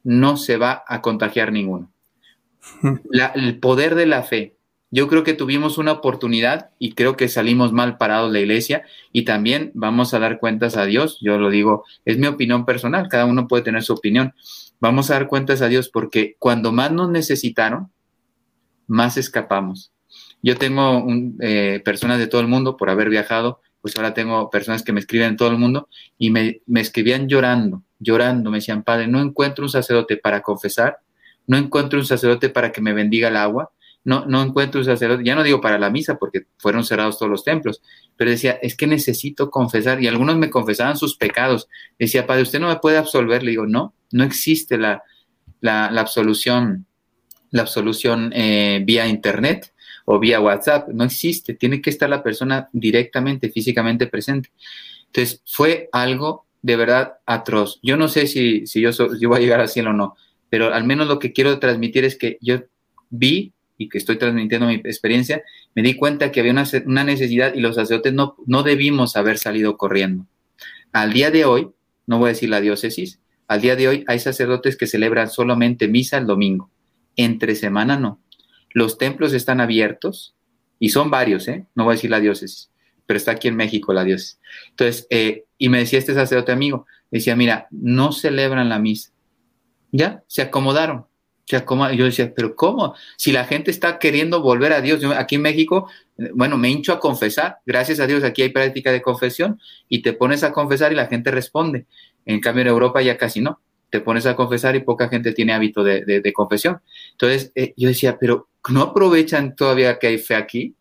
[0.03, 1.93] no se va a contagiar ninguno.
[3.35, 4.57] el poder de la fe,
[4.95, 9.25] yo creo que tuvimos una oportunidad y creo que salimos mal parados la iglesia y
[9.25, 11.19] también vamos a dar cuentas a Dios.
[11.21, 14.35] Yo lo digo, es mi opinión personal, cada uno puede tener su opinión.
[14.79, 17.91] Vamos a dar cuentas a Dios porque cuando más nos necesitaron,
[18.87, 19.91] más escapamos.
[20.45, 21.05] Yo tengo
[21.41, 25.01] eh, personas de todo el mundo por haber viajado, pues ahora tengo personas que me
[25.01, 29.21] escriben en todo el mundo y me, me escribían llorando, llorando, me decían, Padre, no
[29.21, 30.99] encuentro un sacerdote para confesar,
[31.49, 33.73] no encuentro un sacerdote para que me bendiga el agua,
[34.05, 37.31] no, no encuentro un sacerdote, ya no digo para la misa porque fueron cerrados todos
[37.31, 37.83] los templos,
[38.17, 41.69] pero decía, es que necesito confesar y algunos me confesaban sus pecados.
[41.99, 43.43] Decía, Padre, usted no me puede absolver.
[43.43, 45.03] Le digo, no, no existe la,
[45.61, 46.87] la, absolución,
[47.51, 49.73] la absolución eh, vía internet
[50.05, 54.51] o vía WhatsApp, no existe, tiene que estar la persona directamente, físicamente presente.
[55.07, 57.81] Entonces, fue algo de verdad atroz.
[57.83, 60.15] Yo no sé si, si yo, yo voy a llegar al cielo o no,
[60.51, 62.61] pero al menos lo que quiero transmitir es que yo
[63.09, 65.43] vi y que estoy transmitiendo mi experiencia,
[65.75, 69.77] me di cuenta que había una, necesidad y los sacerdotes no, no debimos haber salido
[69.77, 70.27] corriendo.
[70.93, 71.71] Al día de hoy,
[72.07, 75.89] no voy a decir la diócesis, al día de hoy hay sacerdotes que celebran solamente
[75.89, 76.71] misa el domingo.
[77.17, 78.21] Entre semana no.
[78.71, 80.35] Los templos están abiertos
[80.79, 81.67] y son varios, ¿eh?
[81.75, 82.71] No voy a decir la diócesis,
[83.07, 84.41] pero está aquí en México la diócesis.
[84.71, 89.11] Entonces, eh, y me decía este sacerdote amigo, decía, mira, no celebran la misa.
[89.93, 91.07] Ya, se acomodaron
[91.47, 92.95] yo decía, pero ¿cómo?
[93.17, 95.89] Si la gente está queriendo volver a Dios, aquí en México,
[96.35, 100.13] bueno, me hincho a confesar, gracias a Dios aquí hay práctica de confesión y te
[100.13, 101.87] pones a confesar y la gente responde.
[102.25, 105.53] En cambio en Europa ya casi no, te pones a confesar y poca gente tiene
[105.53, 106.81] hábito de, confesión.
[107.13, 110.75] Entonces eh, yo decía, pero ¿no aprovechan todavía que hay fe aquí?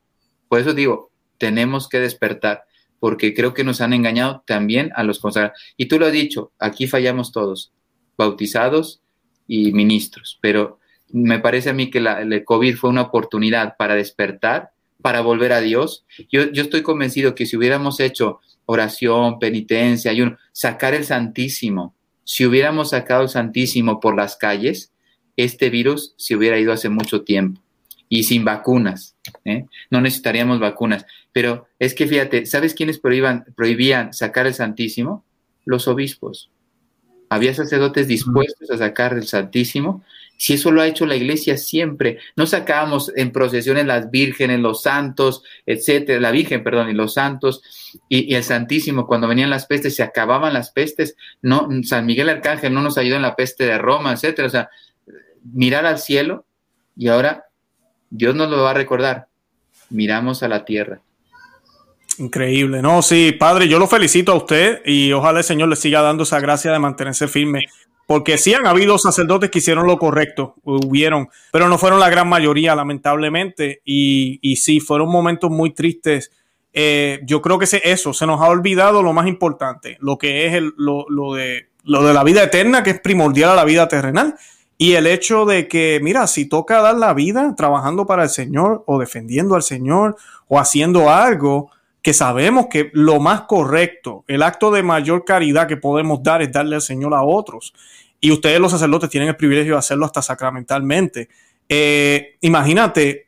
[0.47, 2.63] Por eso digo, tenemos que despertar,
[2.99, 5.60] porque creo que nos han engañado también a los consagrados.
[5.76, 7.73] Y tú lo has dicho, aquí fallamos todos,
[8.17, 9.02] bautizados,
[9.47, 10.79] y ministros, pero
[11.12, 15.53] me parece a mí que la, el COVID fue una oportunidad para despertar, para volver
[15.53, 16.06] a Dios.
[16.32, 22.45] Yo, yo estoy convencido que si hubiéramos hecho oración, penitencia, ayuno, sacar el Santísimo, si
[22.45, 24.91] hubiéramos sacado el Santísimo por las calles,
[25.36, 27.62] este virus se hubiera ido hace mucho tiempo
[28.10, 29.15] y sin vacunas.
[29.43, 29.65] ¿eh?
[29.89, 31.06] No necesitaríamos vacunas.
[31.32, 35.25] Pero es que fíjate, ¿sabes quiénes prohíban, prohibían sacar el Santísimo?
[35.65, 36.51] Los obispos.
[37.29, 40.03] Había sacerdotes dispuestos a sacar del Santísimo.
[40.38, 44.81] Si eso lo ha hecho la iglesia siempre, no sacábamos en procesiones las vírgenes, los
[44.81, 47.62] santos, etcétera, la Virgen, perdón, y los santos
[48.09, 51.15] y, el Santísimo, cuando venían las pestes, se acababan las pestes.
[51.41, 54.47] No, San Miguel Arcángel no nos ayudó en la peste de Roma, etcétera.
[54.47, 54.69] O sea,
[55.43, 56.45] mirar al cielo
[56.95, 57.45] y ahora
[58.09, 59.27] Dios nos lo va a recordar.
[59.89, 61.01] Miramos a la tierra.
[62.19, 66.02] Increíble, no, sí, padre, yo lo felicito a usted y ojalá el Señor le siga
[66.02, 67.65] dando esa gracia de mantenerse firme,
[68.06, 72.30] porque sí han habido sacerdotes que hicieron lo correcto, hubieron, pero no fueron la gran
[72.30, 76.32] mayoría, lamentablemente, y, y sí, fueron momentos muy tristes.
[76.71, 80.54] Eh, yo creo que eso, se nos ha olvidado lo más importante, lo que es
[80.54, 83.88] el, lo, lo, de, lo de la vida eterna, que es primordial a la vida
[83.88, 84.36] terrenal,
[84.78, 88.84] y el hecho de que, mira, si toca dar la vida trabajando para el Señor
[88.86, 90.15] o defendiendo al Señor
[90.47, 91.71] o haciendo algo,
[92.03, 96.51] que sabemos que lo más correcto, el acto de mayor caridad que podemos dar es
[96.51, 97.73] darle al Señor a otros.
[98.19, 101.29] Y ustedes los sacerdotes tienen el privilegio de hacerlo hasta sacramentalmente.
[101.69, 103.27] Eh, imagínate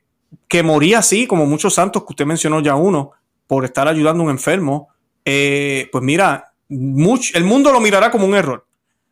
[0.49, 3.11] que moría así, como muchos santos que usted mencionó ya uno,
[3.47, 4.89] por estar ayudando a un enfermo.
[5.23, 8.65] Eh, pues mira, el mundo lo mirará como un error.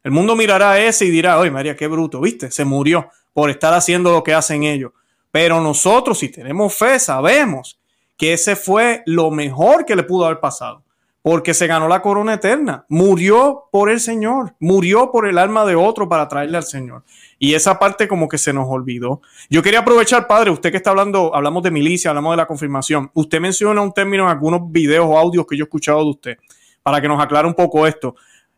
[0.03, 3.49] El mundo mirará a ese y dirá, oye María, qué bruto, viste, se murió por
[3.49, 4.91] estar haciendo lo que hacen ellos.
[5.31, 7.79] Pero nosotros, si tenemos fe, sabemos
[8.17, 10.83] que ese fue lo mejor que le pudo haber pasado,
[11.21, 15.75] porque se ganó la corona eterna, murió por el Señor, murió por el alma de
[15.75, 17.03] otro para traerle al Señor.
[17.39, 19.21] Y esa parte como que se nos olvidó.
[19.49, 23.09] Yo quería aprovechar, padre, usted que está hablando, hablamos de milicia, hablamos de la confirmación.
[23.13, 26.37] Usted menciona un término en algunos videos o audios que yo he escuchado de usted,
[26.83, 28.15] para que nos aclare un poco esto.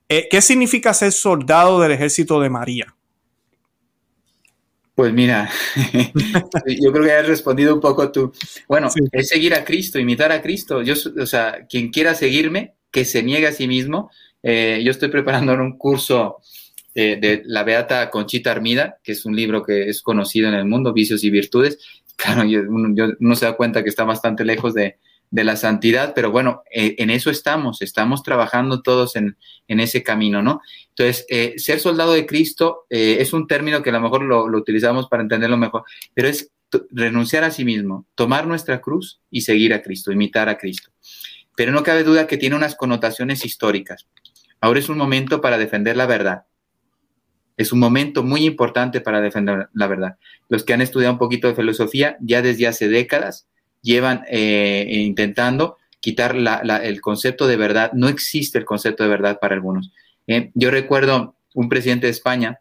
[0.07, 2.95] Eh, ¿Qué significa ser soldado del ejército de María?
[4.95, 5.49] Pues mira,
[6.81, 8.31] yo creo que has respondido un poco tú.
[8.67, 10.81] Bueno, es seguir a Cristo, imitar a Cristo.
[10.81, 14.10] Yo, o sea, quien quiera seguirme, que se niegue a sí mismo.
[14.41, 16.38] Eh, yo estoy preparando un curso
[16.93, 20.65] eh, de la Beata Conchita Armida, que es un libro que es conocido en el
[20.65, 21.77] mundo, Vicios y Virtudes.
[22.17, 24.95] Claro, uno se da cuenta que está bastante lejos de,
[25.31, 29.36] de la santidad, pero bueno, eh, en eso estamos, estamos trabajando todos en,
[29.67, 30.62] ese camino, ¿no?
[30.97, 34.45] Entonces, eh, ser soldado de Cristo eh, es un término que a lo mejor lo,
[34.45, 36.51] utilizamos para entenderlo mejor, pero es
[36.89, 40.91] renunciar a sí mismo, tomar nuestra cruz y seguir a Cristo, imitar a Cristo.
[41.58, 44.08] Pero no cabe duda que tiene unas connotaciones históricas.
[44.62, 46.45] Ahora es un momento para defender la verdad.
[47.58, 50.17] Es un momento muy importante para defender la verdad.
[50.47, 53.47] Los que han estudiado un poquito de filosofía ya desde hace décadas
[53.81, 57.91] llevan eh, intentando quitar el concepto de verdad.
[57.93, 59.91] No existe el concepto de verdad para algunos.
[60.27, 62.59] Yo recuerdo un presidente de España,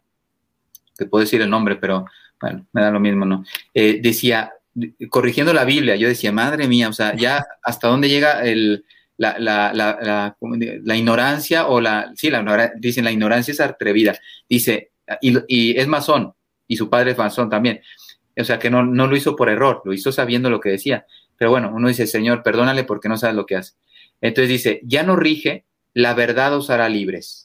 [0.97, 2.05] que puedo decir el nombre, pero
[2.39, 3.43] bueno, me da lo mismo, ¿no?
[3.73, 4.53] Eh, decía,
[5.09, 8.85] corrigiendo la Biblia, yo decía, madre mía, o sea, ya hasta dónde llega el,
[9.17, 10.35] la, la, la,
[10.83, 14.17] la, ignorancia o la, sí, la, dicen, la ignorancia es atrevida.
[14.49, 16.33] Dice, y, y es masón,
[16.67, 17.81] y su padre es masón también.
[18.37, 21.05] O sea, que no, no lo hizo por error, lo hizo sabiendo lo que decía.
[21.37, 23.73] Pero bueno, uno dice, Señor, perdónale porque no sabes lo que hace.
[24.21, 27.44] Entonces dice, ya no rige, la verdad os hará libres.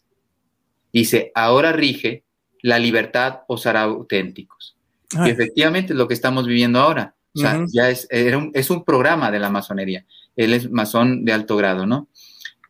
[0.93, 2.25] Dice, ahora rige,
[2.63, 4.77] la libertad os hará auténticos.
[5.25, 7.15] Y efectivamente es lo que estamos viviendo ahora.
[7.35, 10.05] O sea, ya es, un, es un programa de la masonería.
[10.37, 12.09] Él es masón de alto grado, ¿no?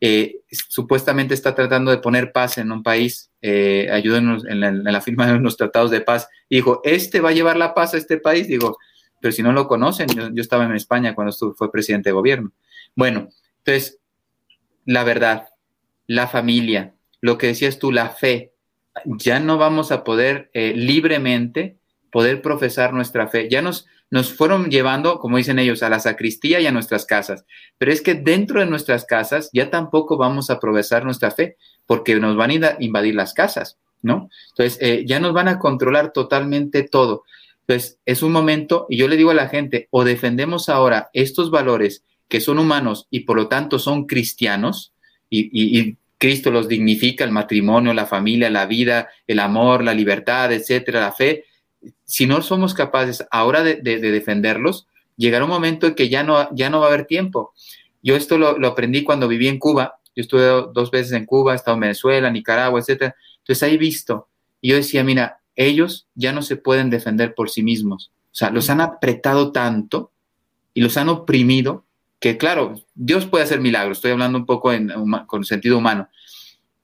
[0.03, 5.27] Eh, supuestamente está tratando de poner paz en un país, eh, ayúdenos en la, firma
[5.27, 6.27] de unos tratados de paz.
[6.49, 8.47] Y dijo, este va a llevar la paz a este país.
[8.47, 8.77] Digo,
[9.19, 12.51] pero si no lo conocen, yo, estaba en España cuando fue presidente de gobierno.
[12.95, 13.29] Bueno,
[13.59, 13.99] entonces,
[14.85, 15.49] la verdad,
[16.07, 18.53] la familia, lo que decías tú, la fe,
[19.05, 21.77] ya no vamos a poder eh, libremente
[22.11, 23.47] poder profesar nuestra fe.
[23.49, 27.45] Ya nos, nos fueron llevando, como dicen ellos, a la sacristía y a nuestras casas.
[27.77, 31.57] Pero es que dentro de nuestras casas ya tampoco vamos a profesar nuestra fe
[31.87, 34.29] porque nos van a invadir las casas, ¿no?
[34.49, 37.23] Entonces, eh, ya nos van a controlar totalmente todo.
[37.61, 41.49] Entonces, es un momento, y yo le digo a la gente, o defendemos ahora estos
[41.49, 44.93] valores que son humanos y por lo tanto son cristianos,
[45.33, 51.01] y, Cristo los dignifica, el matrimonio, la familia, la vida, el amor, la libertad, etcétera,
[51.01, 51.45] la fe,
[52.03, 56.69] si no somos capaces ahora de, defenderlos, llegará un momento en que ya no, ya
[56.69, 57.53] no va a haber tiempo.
[58.03, 59.95] Yo esto lo, aprendí cuando viví en Cuba.
[60.15, 63.15] Yo estuve dos veces en Cuba, he estado en Venezuela, Nicaragua, etcétera.
[63.39, 64.27] Entonces ahí visto.
[64.61, 68.11] Y yo decía, mira, ellos ya no se pueden defender por sí mismos.
[68.25, 70.11] O sea, los han apretado tanto
[70.75, 71.83] y los han oprimido
[72.21, 73.97] que, claro, Dios puede hacer milagros.
[73.97, 74.71] Estoy hablando un poco
[75.27, 76.07] con sentido humano.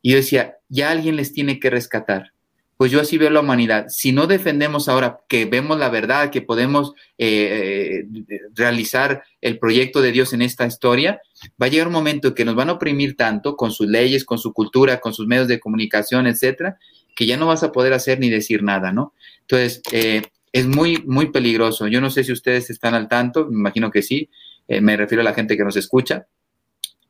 [0.02, 2.34] Y yo decía, ya alguien les tiene que rescatar
[2.78, 3.88] pues yo así veo la humanidad.
[3.90, 10.00] Si no defendemos ahora que vemos la verdad, que podemos eh, eh, realizar el proyecto
[10.00, 11.20] de Dios en esta historia,
[11.62, 14.38] va a llegar un momento que nos van a oprimir tanto con sus leyes, con
[14.38, 16.78] su cultura, con sus medios de comunicación, etcétera,
[17.16, 19.14] que ya no vas a poder hacer ni decir nada, ¿no?
[19.42, 20.22] Entonces, eh,
[20.54, 21.88] es muy, muy peligroso.
[21.88, 24.30] Yo no sé si ustedes están al tanto, me imagino que sí.
[24.68, 26.28] Me refiero a la gente que nos escucha.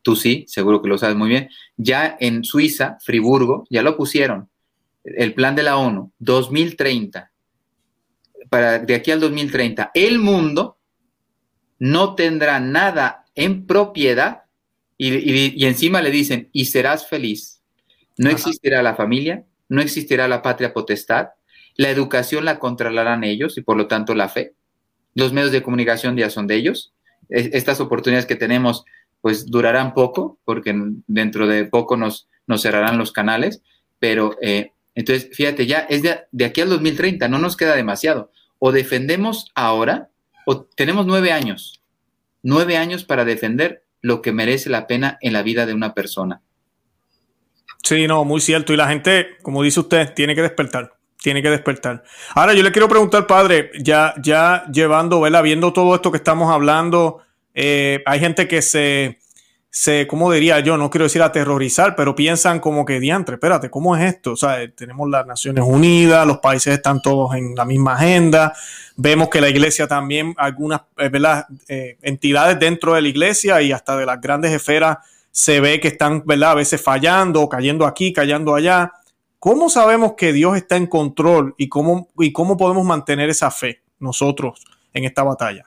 [0.02, 1.48] Tú sí, seguro que lo sabes muy bien.
[1.76, 4.48] Ya en Suiza, Friburgo, ya lo pusieron
[5.16, 7.30] el plan de la ONU, 2030.
[8.50, 10.78] para de aquí al 2030, el mundo
[11.78, 14.44] no tendrá nada en propiedad
[14.96, 17.62] y, encima le dicen, y serás feliz.
[18.16, 21.28] No existirá la familia, no existirá la patria potestad,
[21.76, 24.54] la educación la controlarán ellos y por lo tanto la fe.
[25.14, 26.92] Los medios de comunicación ya son de ellos.
[27.28, 28.84] Estas oportunidades que tenemos
[29.20, 30.74] pues durarán poco porque
[31.06, 33.62] dentro de poco nos, nos cerrarán los canales,
[33.98, 38.30] pero eh, entonces fíjate, ya es de, de aquí al 2030, no nos queda demasiado.
[38.58, 40.10] O defendemos ahora
[40.46, 41.82] o tenemos nueve años,
[42.42, 46.40] nueve años para defender lo que merece la pena en la vida de una persona.
[47.82, 48.72] Sí, no, muy cierto.
[48.72, 50.97] Y la gente, como dice usted, tiene que despertar.
[51.22, 52.04] Tiene que despertar.
[52.34, 55.42] Ahora, yo le quiero preguntar, padre, ya, ya llevando, ¿verdad?
[55.42, 57.22] Viendo todo esto que estamos hablando,
[57.54, 59.18] eh, hay gente que se,
[59.70, 60.76] se, ¿cómo diría yo?
[60.76, 64.32] No quiero decir aterrorizar, pero piensan como que, diantre, espérate, ¿cómo es esto?
[64.32, 68.54] O sea, tenemos las Naciones Unidas, los países están todos en la misma agenda,
[68.96, 71.10] vemos que la iglesia también, algunas eh.
[71.68, 74.98] Eh, entidades dentro de la iglesia y hasta de las grandes esferas
[75.30, 76.52] se ve que están, ¿verdad?
[76.52, 78.92] A veces fallando, cayendo aquí, cayendo allá.
[79.38, 83.82] ¿Cómo sabemos que Dios está en control y cómo, y cómo podemos mantener esa fe
[84.00, 85.64] nosotros en esta batalla?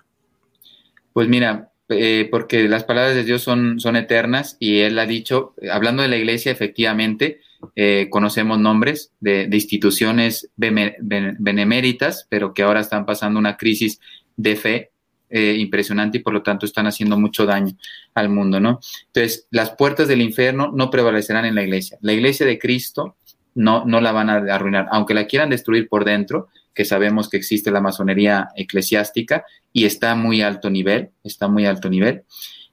[1.13, 5.53] Pues mira, eh, porque las palabras de Dios son, son eternas y Él ha dicho,
[5.71, 7.39] hablando de la iglesia, efectivamente,
[7.75, 13.99] eh, conocemos nombres de, instituciones beneméritas, pero que ahora están pasando una crisis
[14.35, 14.91] de fe
[15.29, 17.73] eh, impresionante y por lo tanto están haciendo mucho daño
[18.15, 18.79] al mundo, ¿no?
[19.07, 21.97] Entonces, las puertas del infierno no prevalecerán en la iglesia.
[22.01, 23.15] La iglesia de Cristo
[23.55, 27.37] no, no la van a arruinar, aunque la quieran destruir por dentro, que sabemos que
[27.37, 32.23] existe la masonería eclesiástica y está a muy alto nivel, está muy alto nivel.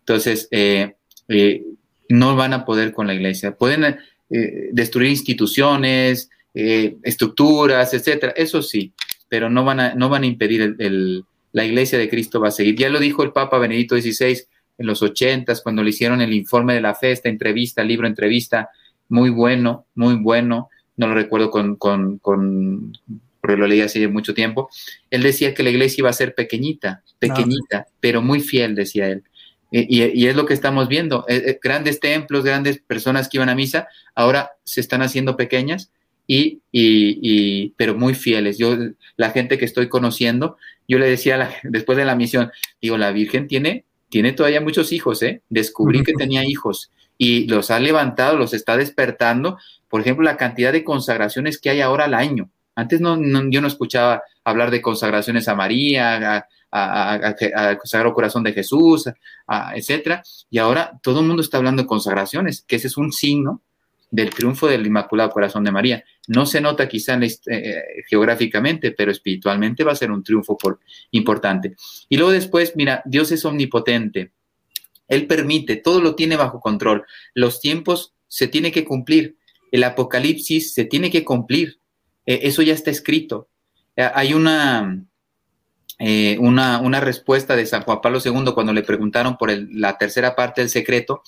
[0.01, 0.95] Entonces, eh,
[1.29, 1.65] eh,
[2.09, 3.57] no van a poder con la iglesia.
[3.57, 3.99] Pueden
[4.31, 8.93] eh, destruir instituciones, estructuras, etcétera, eso sí,
[9.29, 12.53] pero no van a, no van a impedir el, la iglesia de Cristo va a
[12.53, 12.75] seguir.
[12.75, 14.39] Ya lo dijo el Papa Benedicto XVI
[14.79, 18.71] en los ochentas, cuando le hicieron el informe de la fe, esta entrevista, libro entrevista,
[19.09, 22.21] muy bueno, muy bueno, no lo recuerdo con, con
[23.41, 24.69] porque lo leí hace mucho tiempo,
[25.11, 29.23] él decía que la iglesia iba a ser pequeñita, pequeñita, pero muy fiel, decía él.
[29.71, 31.27] Y, es lo que estamos viendo.
[31.29, 35.91] Eh, eh, grandes templos, grandes personas que iban a misa, ahora se están haciendo pequeñas,
[36.27, 38.59] y, y, pero muy fieles.
[38.59, 38.77] Yo,
[39.17, 43.47] la gente que estoy conociendo, yo le decía después de la misión, digo, la Virgen
[43.47, 45.43] tiene, tiene todavía muchos hijos, ¿eh?
[45.49, 49.59] Descubrí que tenía hijos y los ha levantado, los está despertando.
[49.89, 52.49] Por ejemplo, la cantidad de consagraciones que hay ahora al año.
[52.77, 53.19] Antes no,
[53.51, 59.11] yo no escuchaba hablar de consagraciones a María, al Sagrado Corazón de Jesús,
[59.75, 60.23] etcétera.
[60.49, 63.63] Y ahora todo el mundo está hablando de consagraciones, que ese es un signo
[64.11, 66.05] del triunfo del Inmaculado Corazón de María.
[66.29, 70.79] No se nota quizá eh, geográficamente, pero espiritualmente va a ser un triunfo por,
[71.11, 71.75] importante.
[72.09, 74.33] Y luego después, mira, Dios es omnipotente.
[75.09, 77.05] Él permite, todo lo tiene bajo control.
[77.35, 79.37] Los tiempos se tienen que cumplir.
[79.73, 81.81] El apocalipsis se tiene que cumplir.
[82.27, 83.49] Eh, eso ya está escrito.
[83.97, 85.03] Eh, hay una,
[85.99, 90.37] eh, una, una, respuesta de San Juan Pablo II cuando le preguntaron por la tercera
[90.37, 91.23] parte del secreto,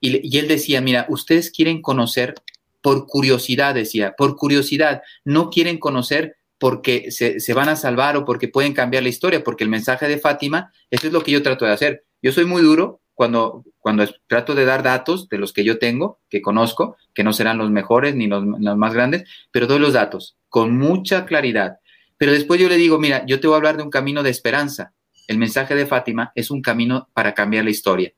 [0.00, 2.34] y, él decía, mira, ustedes quieren conocer
[2.80, 8.24] por curiosidad, decía, por curiosidad, no quieren conocer porque se, se, van a salvar o
[8.24, 11.42] porque pueden cambiar la historia, porque el mensaje de Fátima, eso es lo que yo
[11.42, 12.04] trato de hacer.
[12.22, 16.20] Yo soy muy duro cuando, cuando trato de dar datos de los que yo tengo,
[16.30, 20.36] que conozco, que no serán los mejores ni los, más grandes, pero doy los datos
[20.48, 21.78] con mucha claridad.
[22.16, 24.30] Pero después yo le digo, mira, yo te voy a hablar de un camino de
[24.30, 24.92] esperanza.
[25.26, 28.12] El mensaje de Fátima es un camino para cambiar la historia.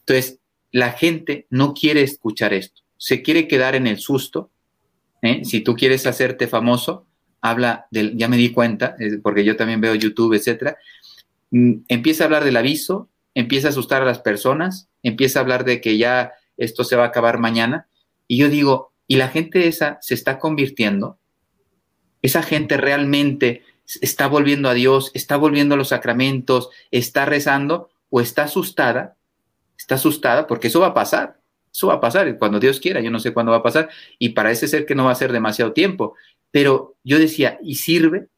[0.00, 4.50] Entonces, la gente no quiere escuchar esto, se quiere quedar en el susto.
[5.22, 5.40] ¿eh?
[5.46, 7.06] Si tú quieres hacerte famoso,
[7.40, 10.76] habla del, ya me di cuenta, porque yo también veo YouTube, etcétera,
[11.50, 15.64] mm, empieza a hablar del aviso, empieza a asustar a las personas, empieza a hablar
[15.64, 17.88] de que ya esto se va a acabar mañana.
[18.26, 21.18] Y yo digo, ¿y la gente esa se está convirtiendo?
[22.22, 23.62] ¿Esa gente realmente
[24.00, 29.16] está volviendo a Dios, está volviendo a los sacramentos, está rezando o está asustada?
[29.76, 31.40] Está asustada porque eso va a pasar.
[31.70, 34.28] Eso va a pasar cuando Dios quiera, yo no sé cuándo va a pasar y
[34.28, 36.14] parece ser que no va a ser demasiado tiempo.
[36.52, 38.28] Pero yo decía, ¿y sirve?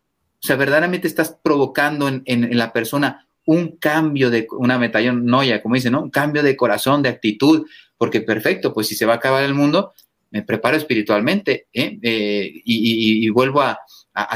[0.42, 5.74] O sea, verdaderamente estás provocando en, en la persona un cambio de una metanoia, como
[5.74, 6.03] dice, ¿no?
[6.03, 7.66] Un cambio de corazón, de actitud,
[7.97, 9.94] porque perfecto, pues si se va a acabar el mundo,
[10.30, 11.99] me preparo espiritualmente ¿eh?
[12.03, 13.78] Eh, y, vuelvo a,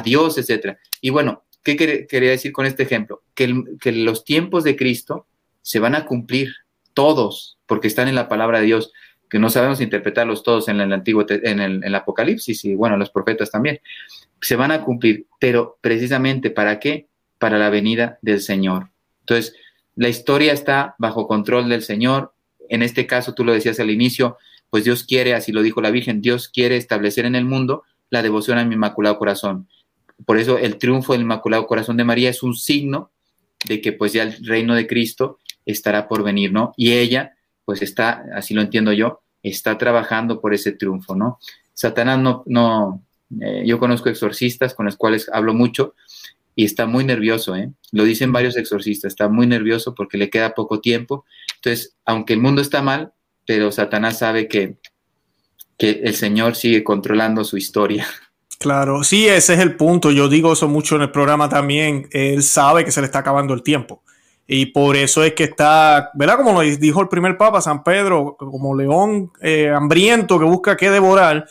[0.03, 0.77] Dios, etc.
[1.01, 3.23] Y bueno, ¿qué quería decir con este ejemplo?
[3.35, 5.27] Que, que los tiempos de Cristo
[5.63, 6.55] se van a cumplir
[6.95, 8.93] todos, porque están en la palabra de Dios,
[9.31, 13.51] que no sabemos interpretarlos todos en el Antiguo, en el, Apocalipsis y bueno, los profetas
[13.51, 13.81] también,
[14.41, 17.07] se van a cumplir, pero precisamente para qué?
[17.39, 18.90] Para la venida del Señor.
[19.31, 19.55] Entonces,
[19.95, 22.35] la historia está bajo control del Señor.
[22.69, 24.39] En este caso, tú lo decías al inicio,
[24.71, 28.23] pues Dios quiere, así lo dijo la Virgen, Dios quiere establecer en el mundo la
[28.23, 29.69] devoción a mi Inmaculado Corazón.
[30.27, 33.13] Por eso el triunfo del Inmaculado Corazón de María es un signo
[33.67, 36.75] de que pues ya el reino de Cristo estará por venir, ¿no?
[36.77, 41.39] Y ella, pues está, así lo entiendo yo, está trabajando por ese triunfo, ¿no?
[41.73, 43.05] Satanás no, no,
[43.41, 45.95] eh, yo conozco exorcistas con los cuales hablo mucho
[46.61, 47.73] y está muy nervioso, ¿eh?
[47.91, 51.25] Lo dicen varios exorcistas, está muy nervioso porque le queda poco tiempo.
[51.55, 53.15] Entonces, aunque el mundo está mal,
[53.47, 54.77] pero Satanás sabe que,
[55.79, 58.07] que el Señor sigue controlando su historia.
[58.59, 60.11] Claro, sí, ese es el punto.
[60.11, 62.11] Yo digo eso mucho en el programa también.
[62.11, 64.03] Él sabe que se le está acabando el tiempo.
[64.47, 66.37] Y por eso es que está, ¿verdad?
[66.37, 70.91] Como lo dijo el primer Papa, San Pedro, como león eh, hambriento que busca qué
[70.91, 71.47] devorar.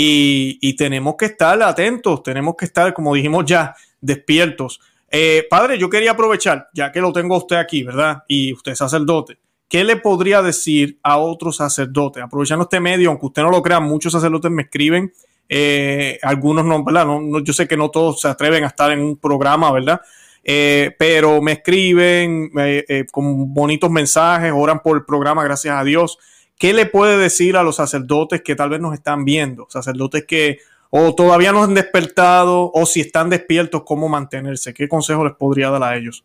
[0.00, 4.80] Y, tenemos que estar atentos, tenemos que estar, como dijimos ya, despiertos.
[5.10, 8.24] Eh, padre, yo quería aprovechar, ya que lo tengo usted aquí, ¿verdad?
[8.28, 9.38] Y usted es sacerdote.
[9.68, 12.22] ¿Qué le podría decir a otros sacerdotes?
[12.22, 15.12] Aprovechando este medio, aunque usted no lo crea, muchos sacerdotes me escriben
[15.48, 17.06] eh, algunos no, ¿verdad?
[17.06, 20.00] No, yo sé que no todos se atreven a estar en un programa, ¿verdad?
[20.44, 26.18] Eh, pero me escriben eh, con bonitos mensajes, oran por el programa, gracias a Dios.
[26.58, 29.66] ¿Qué le puede decir a los sacerdotes que tal vez nos están viendo?
[29.70, 30.58] Sacerdotes que
[30.90, 34.72] o todavía no han despertado o si están despiertos, ¿cómo mantenerse?
[34.72, 36.24] ¿Qué consejo les podría dar a ellos?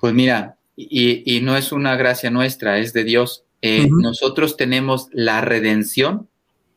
[0.00, 3.44] Pues mira, y, no es una gracia nuestra, es de Dios.
[3.90, 6.28] Nosotros tenemos la redención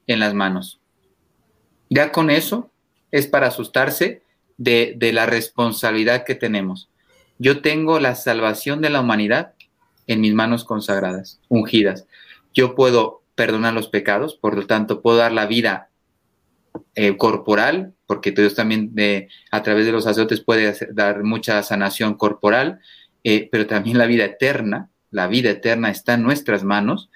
[0.07, 0.80] en las manos.
[1.89, 2.72] Ya con eso
[3.11, 4.24] es para asustarse
[4.57, 6.89] de, la responsabilidad que tenemos.
[7.38, 9.53] Yo tengo la salvación de la humanidad
[10.07, 12.05] en mis manos consagradas, ungidas.
[12.53, 15.90] Yo puedo perdonar los pecados, por lo tanto puedo dar la vida
[16.95, 18.93] eh, corporal, porque Dios también
[19.51, 22.80] a través de los sacerdotes puede dar mucha sanación corporal,
[23.24, 27.09] eh, pero también la vida eterna, la vida eterna está en nuestras manos.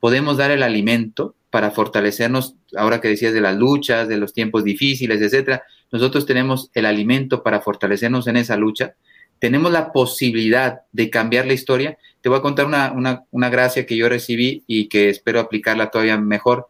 [0.00, 4.64] Podemos dar el alimento, para fortalecernos, ahora que decías de las luchas, de los tiempos
[4.64, 8.96] difíciles, etcétera, nosotros tenemos el alimento para fortalecernos en esa lucha,
[9.38, 11.96] tenemos la posibilidad de cambiar la historia.
[12.20, 16.66] Te voy a contar una, gracia que yo recibí y que espero aplicarla todavía mejor.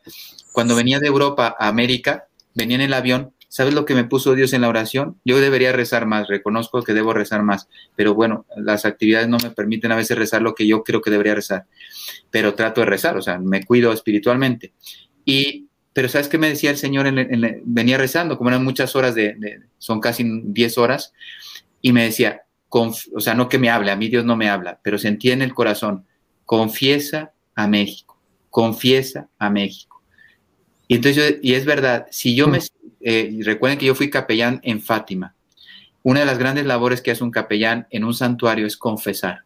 [0.55, 4.37] Cuando venía de Europa a América, venía en el avión, ¿sabes lo que me puso
[4.37, 5.19] Dios en la oración?
[5.25, 9.51] Yo debería rezar más, reconozco que debo rezar más, pero bueno, las actividades no me
[9.51, 11.67] permiten a veces rezar lo que yo creo que debería rezar
[12.31, 14.73] pero trato de rezar, o sea, me cuido espiritualmente.
[15.25, 17.07] Y, pero ¿sabes qué me decía el Señor?
[17.65, 21.13] venía rezando, como eran muchas horas, de, son casi 10 horas,
[21.81, 24.81] y me decía, o sea, no que me hable, a mí Dios no me habla,
[24.83, 26.07] pero sentía en el corazón,
[26.45, 28.19] confiesa a México,
[28.51, 29.94] confiesa a México.
[30.89, 32.61] Y entonces, y es verdad, si yo me,
[33.01, 35.35] eh, recuerden que yo fui capellán en Fátima,
[36.03, 39.45] una de las grandes labores que hace un capellán en un santuario es confesar.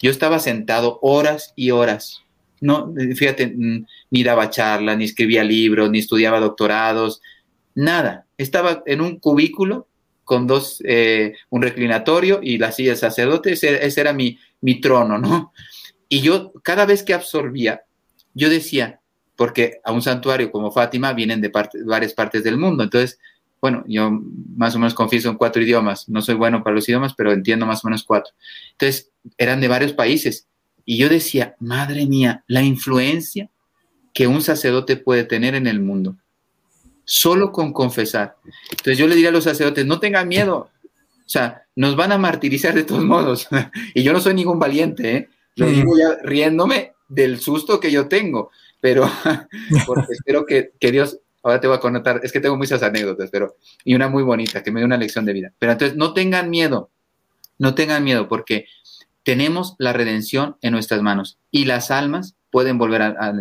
[0.00, 2.22] Yo estaba sentado horas y horas.
[2.60, 7.20] No, fíjate, mm, ni daba charlas, ni escribía libros, ni estudiaba doctorados,
[7.74, 8.26] nada.
[8.38, 9.86] Estaba en un cubículo
[10.24, 15.18] con dos, eh, un reclinatorio y la silla de sacerdote, ese, era mi, mi trono,
[15.18, 15.52] ¿no?
[16.08, 17.82] Y yo, cada vez que absorbía,
[18.34, 19.00] yo decía,
[19.36, 21.52] porque a un santuario como Fátima vienen de
[21.84, 23.18] varias partes del mundo, entonces
[23.60, 24.10] bueno, yo
[24.56, 27.66] más o menos confieso en cuatro idiomas, no soy bueno para los idiomas, pero entiendo
[27.66, 28.32] más o menos cuatro.
[28.72, 30.46] Entonces, eran de varios países.
[30.84, 33.50] Y yo decía, madre mía, la influencia
[34.14, 36.16] que un sacerdote puede tener en el mundo,
[37.04, 38.36] solo con confesar.
[38.70, 42.18] Entonces yo le diría a los sacerdotes, no tengan miedo, o sea, nos van a
[42.18, 43.48] martirizar de todos modos.
[43.94, 45.28] y yo no soy ningún valiente, ¿eh?
[45.56, 48.50] Lo digo ya riéndome del susto que yo tengo,
[48.80, 49.08] pero
[49.86, 53.30] porque espero que, que Dios ahora te voy a contar, es que tengo muchas anécdotas,
[53.30, 55.52] pero, y una muy bonita, que me dio una lección de vida.
[55.60, 56.90] Pero entonces, no tengan miedo,
[57.58, 58.66] no tengan miedo, porque
[59.22, 63.32] tenemos la redención en nuestras manos y las almas pueden volver a...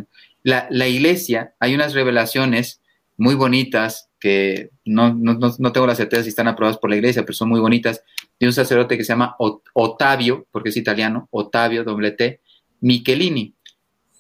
[0.44, 2.80] la, la, iglesia, hay unas revelaciones
[3.18, 7.24] muy bonitas que no, no, no, tengo la certeza si están aprobadas por la iglesia,
[7.24, 8.04] pero son muy bonitas,
[8.40, 9.36] de un sacerdote que se llama
[9.74, 12.42] Otavio, porque es italiano, Otavio, doble T,
[12.82, 13.55] Michelini.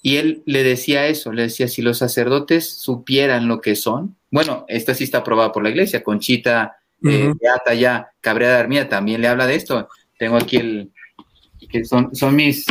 [0.06, 4.64] Y él le decía eso, le decía, si los sacerdotes supieran lo que son, bueno,
[4.68, 9.20] esta sí está aprobada por la iglesia, Conchita eh, Beata ya, Cabrera de Armida también
[9.20, 9.90] le habla de esto.
[10.20, 10.92] Tengo aquí el,
[11.72, 12.68] que son, son mis,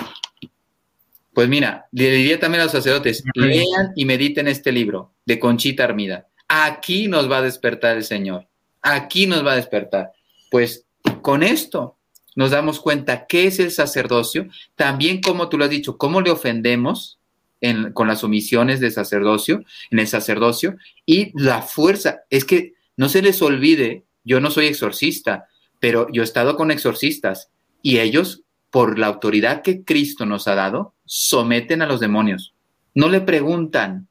[1.32, 5.82] pues mira, le diría también a los sacerdotes, lean y mediten este libro de Conchita
[5.82, 6.28] Armida.
[6.46, 8.46] Aquí nos va a despertar el Señor,
[8.80, 10.12] aquí nos va a despertar.
[10.52, 10.86] Pues
[11.20, 11.98] con esto
[12.36, 16.30] nos damos cuenta qué es el sacerdocio, también como tú lo has dicho, cómo le
[16.30, 17.18] ofendemos
[17.92, 20.76] con las omisiones de sacerdocio, en el sacerdocio,
[21.06, 22.20] y la fuerza.
[22.30, 25.46] Es que no se les olvide, yo no soy exorcista,
[25.80, 27.50] pero yo he estado con exorcistas
[27.82, 32.54] y ellos, por la autoridad que Cristo nos ha dado, someten a los demonios.
[32.94, 34.08] No le preguntan,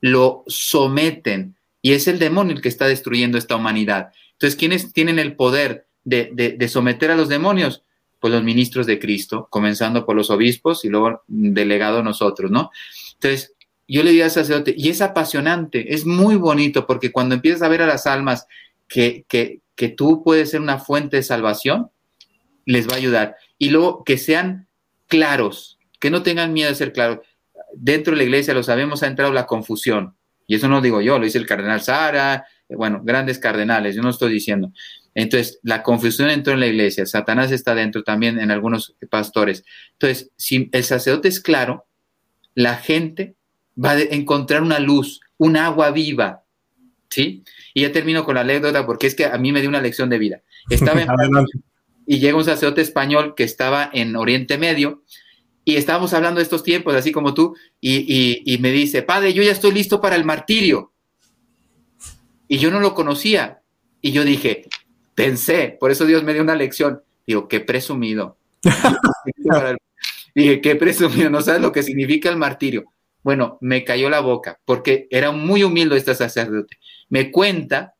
[0.00, 1.56] lo someten.
[1.82, 4.12] Y es el demonio el que está destruyendo esta humanidad.
[4.32, 7.82] Entonces, ¿quiénes tienen el poder de, de someter a los demonios?
[8.20, 12.70] Pues los ministros de Cristo, comenzando por los obispos y luego delegado nosotros, ¿no?
[13.14, 13.54] Entonces,
[13.88, 17.68] yo le digo al sacerdote, y es apasionante, es muy bonito, porque cuando empiezas a
[17.68, 18.46] ver a las almas
[18.86, 21.90] que, que, que tú puedes ser una fuente de salvación,
[22.66, 23.36] les va a ayudar.
[23.58, 24.68] Y luego que sean
[25.08, 27.18] claros, que no tengan miedo de ser claros.
[27.74, 30.14] Dentro de la iglesia, lo sabemos, ha entrado la confusión.
[30.46, 33.94] Y eso no lo digo yo, lo dice el cardenal Sara, eh, bueno, grandes cardenales,
[33.94, 34.72] yo no estoy diciendo.
[35.14, 39.64] Entonces, la confusión entró en la iglesia, Satanás está dentro también en algunos pastores.
[39.92, 41.86] Entonces, si el sacerdote es claro,
[42.54, 43.34] la gente
[43.82, 46.44] va a encontrar una luz, un agua viva,
[47.08, 47.44] ¿sí?
[47.74, 50.10] Y ya termino con la anécdota porque es que a mí me dio una lección
[50.10, 50.42] de vida.
[50.68, 51.08] Estaba en
[52.06, 55.04] y llega un sacerdote español que estaba en Oriente Medio
[55.64, 59.52] y estábamos hablando de estos tiempos, así como tú, y, me dice, padre, yo ya
[59.52, 60.92] estoy listo para el martirio.
[62.48, 63.62] Y yo no lo conocía.
[64.00, 64.64] Y yo dije,
[65.24, 67.02] pensé, por eso Dios me dio una lección.
[67.26, 68.36] Digo, qué presumido.
[70.34, 72.84] dije, qué presumido, no sabes lo que significa el martirio.
[73.22, 76.78] Bueno, me cayó la boca, porque era muy humilde este sacerdote
[77.10, 77.94] me cuenta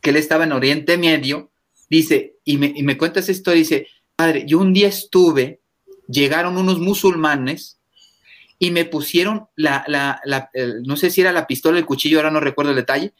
[0.00, 1.52] que él estaba en Oriente Medio,
[1.88, 3.86] dice, y me, cuenta esa historia, dice,
[4.16, 5.60] padre, yo un día estuve,
[6.08, 7.78] llegaron unos musulmanes
[8.58, 10.50] y me pusieron la, la,
[10.84, 13.12] no sé si era la pistola, el cuchillo, ahora no recuerdo el detalle,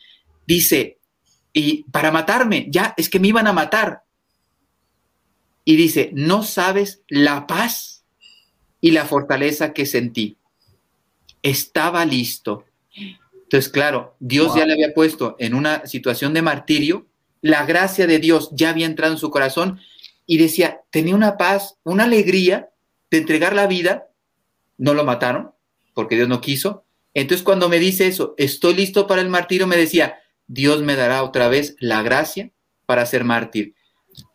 [0.46, 0.97] dice,
[1.60, 4.02] y para matarme, ya, es que me iban a matar.
[5.64, 8.04] Y dice, no sabes la paz
[8.80, 10.36] y la fortaleza que sentí.
[11.42, 12.64] Estaba listo
[13.48, 17.06] entonces, claro, Dios ya le había puesto en una situación de martirio,
[17.40, 19.80] la gracia de Dios ya había entrado en su corazón
[20.26, 22.68] y decía, tenía una paz, una alegría
[23.10, 24.10] de entregar la vida,
[24.76, 25.52] no lo mataron,
[25.94, 26.84] porque Dios no quiso.
[27.14, 30.18] Entonces, cuando me dice eso, estoy listo para el martirio, me decía,
[30.48, 32.50] Dios me dará otra vez la gracia
[32.86, 33.74] para ser mártir.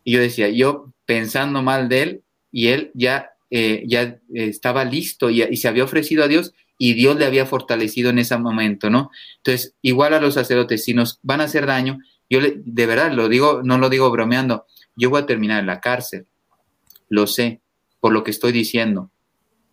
[0.04, 5.28] Y yo decía, yo pensando mal de él, y él ya, eh, ya estaba listo
[5.28, 9.10] y, se había ofrecido a Dios, y Dios le había fortalecido en ese momento, ¿no?
[9.38, 11.98] Entonces, igual a los sacerdotes, si nos van a hacer daño,
[12.30, 15.66] yo le, de verdad lo digo, no lo digo bromeando, yo voy a terminar en
[15.66, 16.26] la cárcel,
[17.08, 17.60] lo sé,
[18.00, 19.10] por lo que estoy diciendo.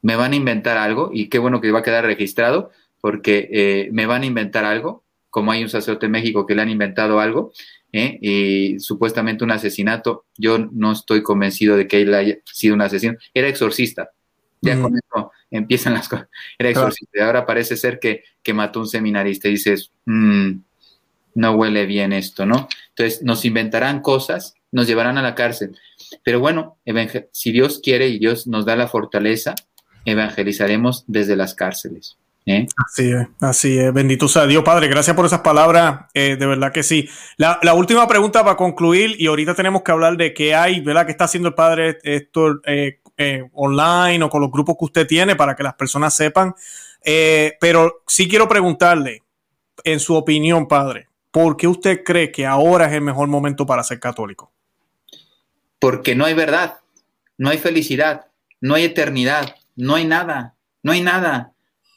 [0.02, 3.90] Me van a inventar algo, y qué bueno que va a quedar registrado, porque eh,
[3.92, 5.01] me van a inventar algo,
[5.32, 7.52] como hay un sacerdote en México que le han inventado algo,
[7.92, 8.20] ¿eh?
[8.22, 13.16] y supuestamente un asesinato, yo no estoy convencido de que él haya sido un asesino,
[13.34, 14.12] era exorcista,
[14.62, 16.28] ya con eso empiezan las cosas.
[16.60, 17.18] Era exorcista.
[17.18, 20.52] Y ahora parece ser que, que, mató un seminarista y dices, mm,
[21.34, 22.68] no huele bien esto, ¿no?
[22.90, 25.76] Entonces nos inventarán cosas, nos llevarán a la cárcel.
[26.24, 26.78] Pero bueno,
[27.32, 29.56] si Dios quiere y Dios nos da la fortaleza,
[30.06, 32.18] evangelizaremos desde las cárceles.
[32.46, 32.68] ¿Eh?
[32.86, 33.94] Así es, así es.
[33.94, 34.88] Bendito sea Dios, Padre.
[34.88, 36.06] Gracias por esas palabras.
[36.14, 37.10] Eh, de verdad que sí.
[37.38, 41.06] La, la, última pregunta para concluir, y ahorita tenemos que hablar de qué hay, ¿verdad?
[41.06, 43.00] ¿Qué está haciendo el Padre Héctor eh,
[43.54, 46.56] online o con los grupos que usted tiene para que las personas sepan.
[47.04, 49.24] Pero sí quiero preguntarle,
[49.84, 53.84] en su opinión, padre, ¿por qué usted cree que ahora es el mejor momento para
[53.84, 54.52] ser católico?
[55.80, 56.80] Porque no hay verdad,
[57.38, 58.28] no hay felicidad,
[58.60, 61.54] no hay eternidad, no hay nada, no hay nada.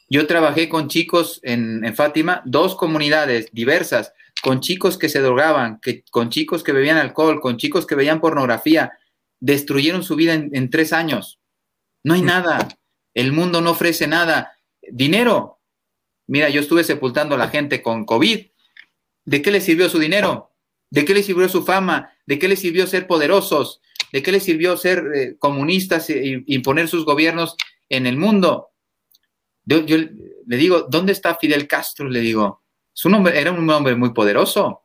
[0.07, 6.03] Yo trabajé con chicos en, Fátima, dos comunidades diversas, con chicos que se drogaban, que,
[6.11, 8.93] con chicos que bebían alcohol, con chicos que veían pornografía,
[9.39, 11.39] destruyeron su vida en, tres años.
[12.03, 12.67] No hay nada.
[13.13, 14.57] El mundo no ofrece nada.
[14.81, 15.59] Dinero.
[16.27, 18.45] Mira, yo estuve sepultando a la gente con COVID.
[19.25, 20.51] ¿De qué le sirvió su dinero?
[20.91, 22.11] ¿De qué le sirvió su fama?
[22.27, 23.81] ¿De qué le sirvió ser poderosos?
[24.11, 27.55] ¿De qué le sirvió ser eh, comunistas e imponer sus gobiernos
[27.89, 28.69] en el mundo?
[29.65, 32.07] Yo, le digo, ¿dónde está Fidel Castro?
[32.07, 32.61] Le digo,
[32.93, 34.81] su nombre era un hombre muy poderoso,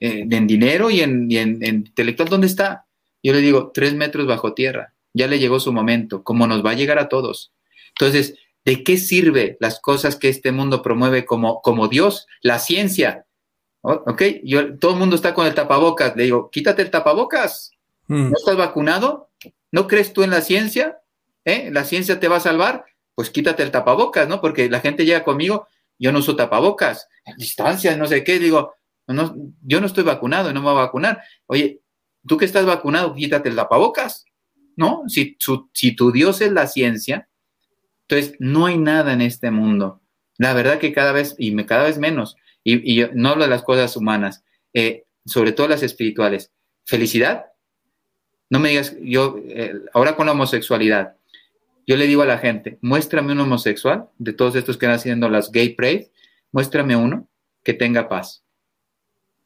[0.00, 2.86] eh, en dinero y en, y en intelectual, ¿dónde está?
[3.22, 6.70] Yo le digo, tres metros bajo tierra, ya le llegó su momento, como nos va
[6.70, 7.52] a llegar a todos.
[7.90, 8.34] Entonces,
[8.64, 12.26] ¿de qué sirve las cosas que este mundo promueve como, como Dios?
[12.40, 13.26] La ciencia.
[13.82, 14.22] Oh, ¿Ok?
[14.44, 16.16] Yo, todo el mundo está con el tapabocas.
[16.16, 17.72] Le digo, quítate el tapabocas.
[18.08, 18.30] Mm.
[18.30, 19.30] ¿No estás vacunado?
[19.70, 20.98] ¿No crees tú en la ciencia?
[21.44, 21.70] ¿Eh?
[21.72, 22.84] ¿La ciencia te va a salvar?
[23.14, 24.40] Pues quítate el tapabocas, ¿no?
[24.40, 25.66] Porque la gente llega conmigo,
[25.98, 28.38] yo no uso tapabocas, distancia, no sé qué.
[28.38, 28.74] Digo,
[29.06, 31.22] yo no estoy vacunado no me voy a vacunar.
[31.46, 31.80] Oye,
[32.26, 34.24] tú que estás vacunado, quítate el tapabocas,
[34.76, 35.04] ¿no?
[35.08, 35.36] Si,
[35.72, 37.28] si tu Dios es la ciencia,
[38.08, 40.02] Entonces, no hay nada en este mundo.
[40.38, 43.96] La verdad que cada vez, y cada vez menos, y, no hablo de las cosas
[43.96, 46.52] humanas, eh, sobre todo las espirituales.
[46.84, 47.46] Felicidad.
[48.50, 51.16] No me digas, yo, eh, ahora con la homosexualidad,
[51.86, 55.28] yo le digo a la gente, muéstrame un homosexual, de todos estos que están haciendo
[55.28, 56.10] las gay pride,
[56.52, 57.28] muéstrame uno
[57.62, 58.44] que tenga paz.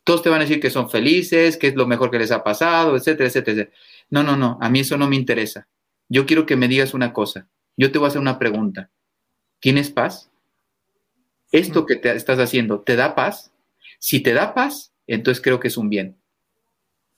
[0.04, 2.44] Todos te van a decir que son felices, que es lo mejor que les ha
[2.44, 3.70] pasado, etcétera, etcétera.
[4.10, 5.66] No, no, no, a mí eso no me interesa.
[6.08, 7.48] Yo quiero que me digas una cosa.
[7.76, 8.90] Yo te voy a hacer una pregunta.
[9.58, 10.30] ¿Tienes paz?
[11.50, 13.52] ¿Esto que te estás haciendo te da paz?
[13.98, 16.16] Si te da paz, entonces creo que es un bien.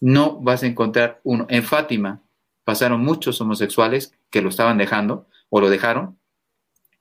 [0.01, 1.47] No vas a encontrar uno.
[1.51, 2.23] En Fátima
[2.65, 6.19] pasaron muchos homosexuales que lo estaban dejando o lo dejaron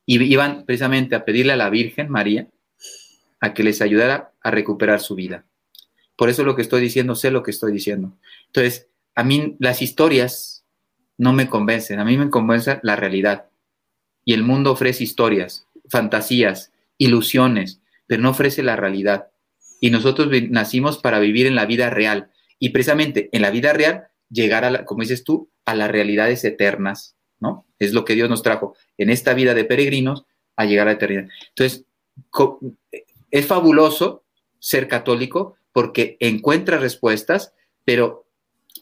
[0.06, 2.48] y iban precisamente a pedirle a la Virgen María
[3.42, 5.46] a que les ayudara a recuperar su vida.
[6.16, 8.18] Por eso lo que estoy diciendo, sé lo que estoy diciendo.
[8.48, 10.66] Entonces, a mí las historias
[11.18, 13.50] no me convencen, a mí me convence la realidad.
[14.24, 19.28] Y el mundo ofrece historias, fantasías, ilusiones, pero no ofrece la realidad.
[19.82, 22.32] Y nosotros nacimos para vivir en la vida real.
[22.60, 27.17] Y precisamente en la vida real, llegar a, como dices tú, a las realidades eternas,
[27.80, 30.26] Es lo que Dios nos trajo en esta vida de peregrinos
[30.56, 31.28] a llegar a la eternidad.
[31.50, 31.86] Entonces,
[33.32, 34.24] es fabuloso
[34.60, 37.54] ser católico porque encuentra respuestas,
[37.86, 38.26] pero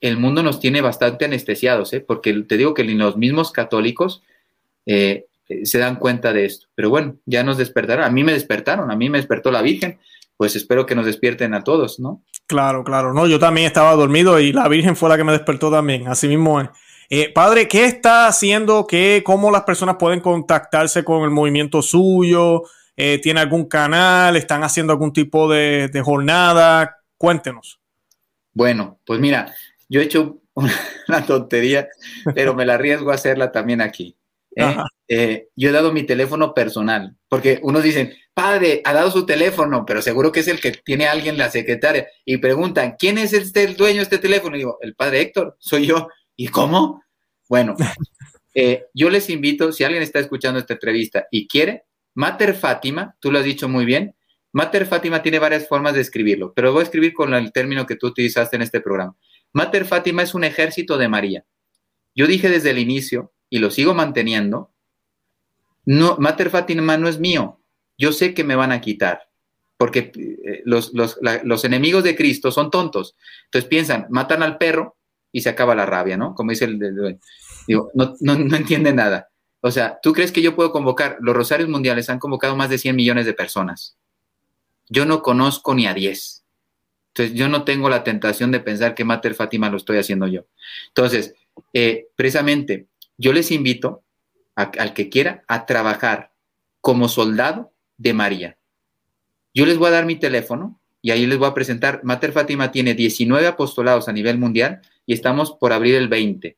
[0.01, 1.99] el mundo nos tiene bastante anestesiados, ¿eh?
[1.99, 4.23] porque te digo que ni los mismos católicos
[4.85, 5.25] eh,
[5.63, 6.67] se dan cuenta de esto.
[6.75, 8.05] Pero bueno, ya nos despertaron.
[8.05, 9.99] A mí me despertaron, a mí me despertó la Virgen.
[10.37, 12.21] Pues espero que nos despierten a todos, ¿no?
[12.47, 13.13] Claro, claro.
[13.13, 16.07] No, yo también estaba dormido y la Virgen fue la que me despertó también.
[16.07, 16.69] Así mismo.
[17.09, 18.87] Eh, padre, ¿qué está haciendo?
[18.87, 22.63] ¿Qué, ¿Cómo las personas pueden contactarse con el movimiento suyo?
[22.97, 24.35] Eh, ¿Tiene algún canal?
[24.35, 26.97] ¿Están haciendo algún tipo de, jornada?
[27.17, 27.79] Cuéntenos.
[28.53, 29.53] Bueno, pues mira,
[29.89, 30.41] yo he hecho
[31.07, 31.87] una tontería,
[32.33, 34.17] pero me la arriesgo a hacerla también aquí.
[35.07, 35.47] ¿eh?
[35.55, 40.01] yo he dado mi teléfono personal, porque unos dicen, padre, ha dado su teléfono, pero
[40.01, 43.75] seguro que es el que tiene alguien la secretaria, y preguntan, ¿quién es este, el
[43.75, 44.55] dueño de este teléfono?
[44.55, 46.07] Y digo, el padre Héctor, soy yo.
[46.35, 47.03] ¿Y cómo?
[47.47, 47.75] Bueno,
[48.53, 51.83] eh, yo les invito, si alguien está escuchando esta entrevista y quiere,
[52.13, 54.15] Mater Fátima, tú lo has dicho muy bien,
[54.51, 57.97] Mater Fátima tiene varias formas de escribirlo, pero voy a escribir con el término que
[57.97, 59.15] tú utilizaste en este programa.
[59.51, 61.45] Mater Fátima es un ejército de María.
[62.15, 64.71] Yo dije desde el inicio, y lo sigo manteniendo,
[65.85, 67.59] no, Mater Fátima no es mío.
[67.97, 69.29] Yo sé que me van a quitar,
[69.77, 73.15] porque eh, los, los enemigos de Cristo son tontos.
[73.45, 74.97] Entonces piensan, matan al perro
[75.35, 76.33] y se acaba la rabia, ¿no?
[76.33, 77.19] Como dice el,
[77.67, 78.15] digo, no,
[78.55, 79.27] entiende nada.
[79.59, 81.17] O sea, ¿tú crees que yo puedo convocar?
[81.19, 83.97] Los Rosarios Mundiales han convocado más de 100 millones de personas.
[84.87, 86.45] Yo no conozco ni a 10.
[87.09, 90.45] Entonces, yo no tengo la tentación de pensar que Mater Fátima lo estoy haciendo yo.
[90.87, 91.35] Entonces,
[91.73, 94.05] eh, precisamente, yo les invito
[94.55, 96.31] al que quiera a trabajar
[96.79, 98.57] como soldado de María.
[99.53, 101.99] Yo les voy a dar mi teléfono y ahí les voy a presentar.
[102.05, 106.57] Mater Fátima tiene 19 apostolados a nivel mundial y estamos por abrir el 20.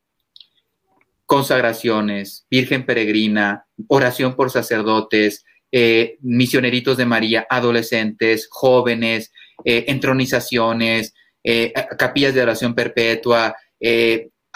[1.25, 9.33] Consagraciones, Virgen Peregrina, oración por sacerdotes, eh, misioneritos de María, adolescentes, jóvenes,
[9.65, 13.55] eh, entronizaciones, eh, capillas de oración perpetua,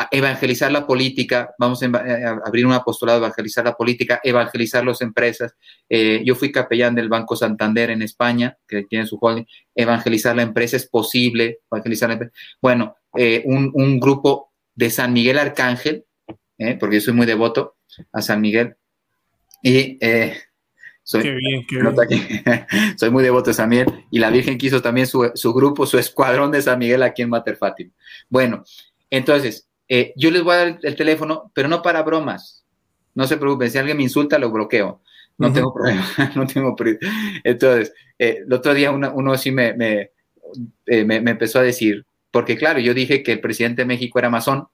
[0.10, 1.88] evangelizar la política, vamos a,
[2.46, 5.54] abrir un apostolado, evangelizar la política, evangelizar las empresas.
[5.90, 10.78] yo fui capellán del Banco Santander en España, que tiene su holding, evangelizar la empresa
[10.78, 12.34] es posible, evangelizar la empresa.
[12.62, 16.06] Bueno, eh, un, grupo de San Miguel Arcángel,
[16.58, 17.76] eh, porque yo soy muy devoto
[18.14, 18.76] a San Miguel,
[19.62, 20.38] y eh,
[21.04, 21.24] soy,
[22.98, 26.52] soy muy devoto de San Miguel, y la Virgen quiso también su, grupo, su escuadrón
[26.52, 27.92] de San Miguel aquí en Mater Fátima.
[28.30, 28.64] Bueno,
[29.10, 29.68] entonces,
[30.16, 32.64] yo les voy a dar el teléfono, pero no para bromas.
[33.14, 35.02] No se preocupen, si alguien me insulta, lo bloqueo.
[35.38, 36.76] No tengo problema, no tengo
[37.44, 40.12] Entonces, el otro día uno, uno sí me, me,
[40.86, 44.68] me, empezó a decir, porque claro, yo dije que el presidente de México era masón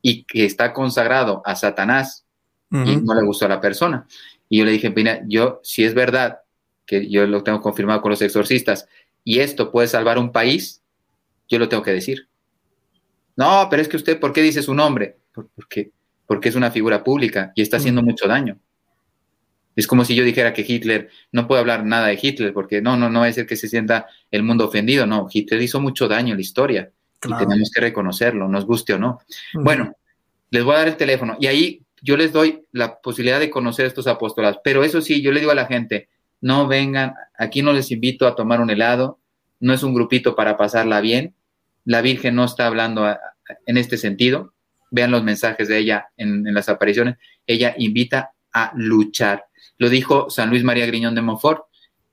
[0.00, 2.24] y que está consagrado a Satanás
[2.70, 4.06] y no le gustó a la persona.
[4.48, 6.38] Y yo le dije, mira, yo, si es verdad,
[6.86, 8.86] que yo lo tengo confirmado con los exorcistas,
[9.24, 10.82] y esto puede salvar un país,
[11.48, 12.27] yo lo tengo que decir.
[13.38, 15.18] No, pero es que usted, ¿por qué dice su nombre?
[15.32, 15.92] Porque,
[16.26, 18.58] porque es una figura pública y está haciendo mucho daño.
[19.76, 22.96] Es como si yo dijera que Hitler, no puedo hablar nada de Hitler, porque no,
[22.96, 26.08] no, no va a ser que se sienta el mundo ofendido, no, Hitler hizo mucho
[26.08, 26.90] daño en la historia
[27.24, 29.20] y tenemos que reconocerlo, nos guste o no.
[29.54, 29.92] Bueno,
[30.50, 33.86] les voy a dar el teléfono y ahí yo les doy la posibilidad de conocer
[33.86, 36.08] estos apostolados, pero eso sí, yo le digo a la gente,
[36.40, 39.20] no vengan, aquí no les invito a tomar un helado,
[39.60, 41.36] no es un grupito para pasarla bien,
[41.88, 43.06] la Virgen no está hablando
[43.64, 44.52] en este sentido,
[44.90, 47.16] vean los mensajes de ella en las apariciones,
[47.46, 49.46] ella invita a luchar.
[49.78, 51.62] Lo dijo San Luis María Griñón de Montfort,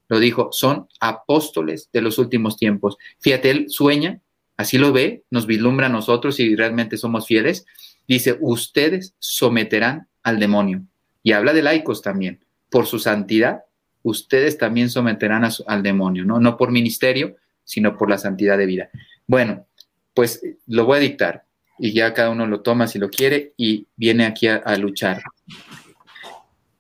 [0.08, 2.96] lo dijo, son apóstoles de los últimos tiempos.
[3.20, 4.22] Fíjate, él sueña,
[4.56, 7.66] así lo ve, nos vislumbra a nosotros y realmente somos fieles.
[8.08, 10.84] Dice, ustedes someterán al demonio.
[11.22, 12.46] Y habla de laicos también.
[12.70, 13.64] Por su santidad,
[14.04, 16.40] ustedes también someterán al demonio, ¿no?
[16.40, 18.90] No por ministerio, sino por la santidad de vida.
[19.28, 19.66] Bueno,
[20.14, 21.46] pues lo voy a dictar
[21.78, 25.22] y ya cada uno lo toma si lo quiere y viene aquí a, luchar.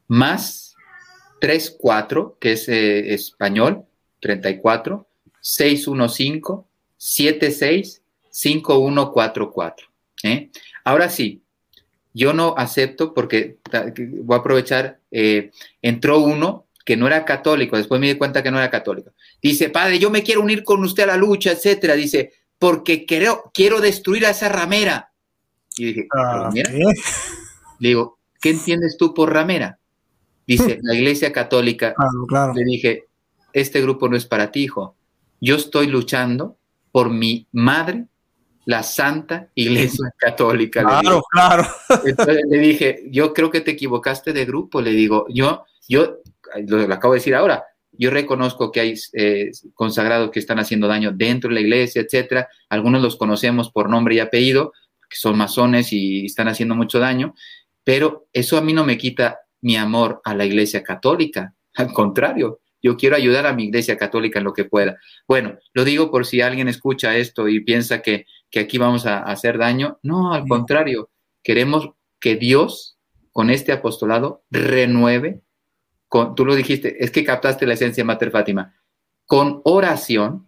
[0.07, 0.75] Más
[1.41, 3.85] 3, 4, que es eh, español,
[4.21, 5.07] 34,
[5.41, 6.65] 615,
[6.97, 9.87] 76, 5144.
[10.23, 10.49] ¿eh?
[10.83, 11.41] Ahora sí,
[12.13, 13.57] yo no acepto porque
[14.23, 18.51] voy a aprovechar, eh, entró uno que no era católico, después me di cuenta que
[18.51, 19.11] no era católico.
[19.41, 21.95] Dice, padre, yo me quiero unir con usted a la lucha, etcétera.
[21.95, 25.11] Dice, porque quiero, quiero destruir a esa ramera.
[25.77, 26.49] Y dije, ah.
[27.79, 29.79] Le digo, ¿qué entiendes tú por ramera?
[30.45, 31.95] Dice, la iglesia católica.
[32.55, 33.05] Le dije,
[33.51, 34.95] este grupo no es para ti, hijo.
[35.41, 36.57] Yo estoy luchando
[36.91, 38.05] por mi madre,
[38.65, 40.81] la Santa Iglesia Católica.
[40.81, 41.67] Claro, claro.
[42.05, 44.81] Entonces le dije, yo creo que te equivocaste de grupo.
[44.81, 46.19] Le digo, yo, yo,
[46.67, 51.11] lo, acabo de decir ahora, yo reconozco que hay eh, consagrados que están haciendo daño
[51.11, 52.47] dentro de la iglesia, etcétera.
[52.69, 54.73] Algunos los conocemos por nombre y apellido,
[55.09, 57.33] que son masones y están haciendo mucho daño,
[57.83, 61.53] pero eso a mí no me quita mi amor a la iglesia católica.
[61.75, 64.97] Al contrario, yo quiero ayudar a mi iglesia católica en lo que pueda.
[65.27, 69.19] Bueno, lo digo por si alguien escucha esto y piensa que, que aquí vamos a,
[69.23, 69.99] hacer daño.
[70.03, 71.09] No, al contrario,
[71.41, 71.89] queremos
[72.19, 72.97] que Dios
[73.31, 75.41] con este apostolado renueve
[76.35, 78.73] tú lo dijiste, es que captaste la esencia de Mater Fátima.
[79.25, 80.47] Con oración,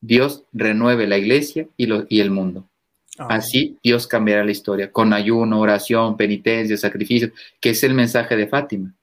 [0.00, 2.66] Dios renueve la iglesia y, y el mundo.
[3.18, 7.30] Así Dios cambiará la historia, con ayuno, oración, penitencia, sacrificio,
[7.60, 8.94] que es el mensaje de Fátima.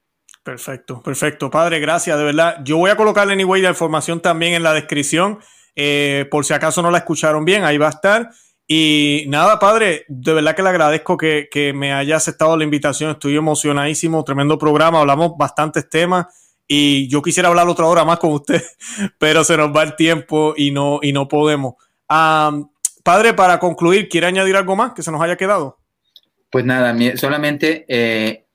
[0.43, 1.51] Perfecto, perfecto.
[1.51, 2.61] Padre, gracias, de verdad.
[2.63, 5.39] Yo voy a colocarle anyway la información también en la descripción,
[5.75, 8.31] eh, por si acaso no la escucharon bien, ahí va a estar.
[8.69, 13.11] Y nada, padre, de verdad que le agradezco que, me haya aceptado la invitación.
[13.11, 14.99] Estoy emocionadísimo, tremendo programa.
[14.99, 16.27] Hablamos bastantes temas
[16.67, 18.61] y yo quisiera hablar otra hora más con usted,
[19.17, 21.75] pero se nos va el tiempo y no, y no podemos.
[22.07, 25.79] padre, para concluir, ¿quiere añadir algo más que se nos haya quedado?
[26.49, 28.47] Pues nada, solamente eh,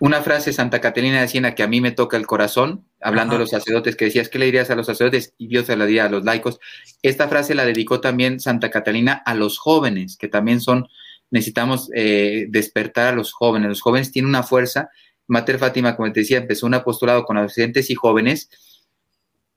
[0.00, 3.40] una frase Santa Catalina de Siena que a mí me toca el corazón, hablando de
[3.40, 5.34] los sacerdotes, que decías, ¿qué le dirías a los sacerdotes?
[5.38, 6.58] Y Dios se la diría a los laicos.
[7.02, 10.88] Esta frase la dedicó también Santa Catalina a los jóvenes, que también son,
[11.30, 13.68] necesitamos eh, despertar a los jóvenes.
[13.68, 14.90] Los jóvenes tienen una fuerza.
[15.26, 18.50] Mater Fátima, como te decía, empezó un apostolado con adolescentes y jóvenes.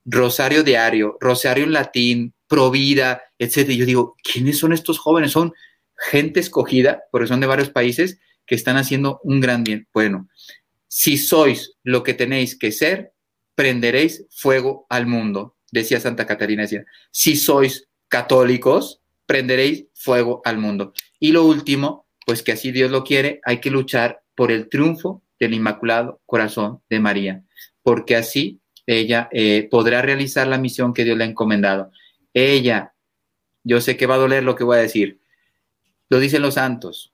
[0.05, 3.69] Rosario diario, rosario en latín, provida, etc.
[3.69, 5.31] Y yo digo, ¿quiénes son estos jóvenes?
[5.31, 5.53] Son
[5.97, 9.87] gente escogida, porque son de varios países, que están haciendo un gran bien.
[9.93, 10.27] Bueno,
[10.87, 13.10] si sois lo que tenéis que ser,
[13.61, 16.63] prenderéis fuego al mundo, decía Santa Catarina.
[16.63, 20.93] Decía, si sois católicos, prenderéis fuego al mundo.
[21.19, 25.21] Y lo último, pues que así Dios lo quiere, hay que luchar por el triunfo
[25.39, 27.43] del Inmaculado Corazón de María,
[27.83, 31.91] porque así ella eh, podrá realizar la misión que Dios le ha encomendado.
[32.33, 32.95] Ella,
[33.63, 35.21] yo sé que va a doler lo que voy a decir,
[36.09, 37.13] lo dicen los santos,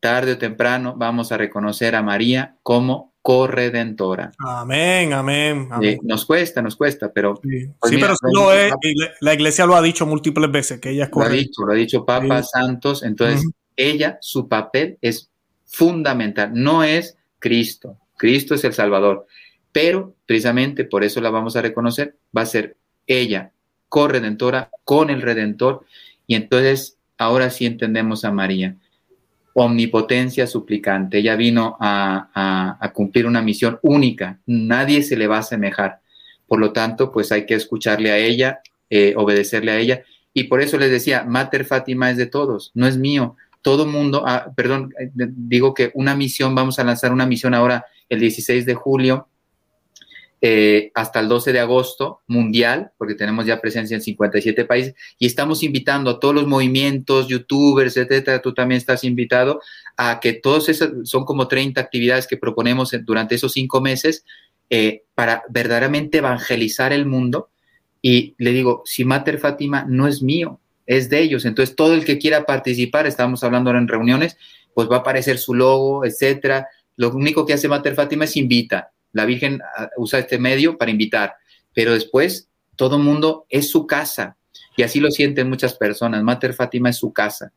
[0.00, 4.32] tarde o temprano vamos a reconocer a María como corredentora.
[4.38, 5.68] Amén, amén.
[6.02, 7.36] nos cuesta, nos cuesta, pero...
[7.40, 8.72] Sí, pues pero sí lo es,
[9.20, 11.10] la iglesia lo ha dicho múltiples veces, que ella es.
[11.14, 15.30] Lo ha dicho, lo ha dicho Papa Santos, entonces ella, su papel es
[15.64, 19.28] fundamental, no es Cristo, Cristo es el Salvador,
[19.70, 23.52] pero precisamente por eso la vamos a reconocer, va a ser ella
[23.88, 25.84] corredentora con el Redentor,
[26.26, 28.74] y entonces ahora sí entendemos a María
[29.64, 31.18] omnipotencia suplicante.
[31.18, 36.00] Ella vino a, cumplir una misión única, nadie se le va a asemejar.
[36.46, 40.02] Por lo tanto, pues hay que escucharle a ella, eh, obedecerle a ella.
[40.32, 43.36] Y por eso les decía, Mater Fátima es de todos, no es mío.
[43.62, 47.84] Todo mundo, ah, perdón, eh, digo que una misión, vamos a lanzar una misión ahora
[48.08, 49.28] el 16 de julio
[50.42, 55.26] eh, hasta el 12 de agosto mundial, porque tenemos ya presencia en 57 países, y
[55.26, 59.60] estamos invitando a todos los movimientos, youtubers, etcétera, tú también estás invitado
[59.98, 64.24] a que todos esas, son como 30 actividades que proponemos durante esos cinco meses
[64.70, 67.50] eh, para verdaderamente evangelizar el mundo.
[68.00, 71.44] Y le digo, si Mater Fátima no es mío, es de ellos.
[71.44, 74.38] Entonces, todo el que quiera participar, estamos hablando ahora en reuniones,
[74.72, 76.66] pues va a aparecer su logo, etcétera.
[76.96, 80.90] Lo único que hace Mater Fátima es invita la Virgen ah, usa este medio para
[80.90, 81.34] invitar,
[81.74, 84.36] pero después todo mundo es su casa.
[84.76, 86.22] Y así lo sienten muchas personas.
[86.22, 87.52] Mater Fátima es su casa,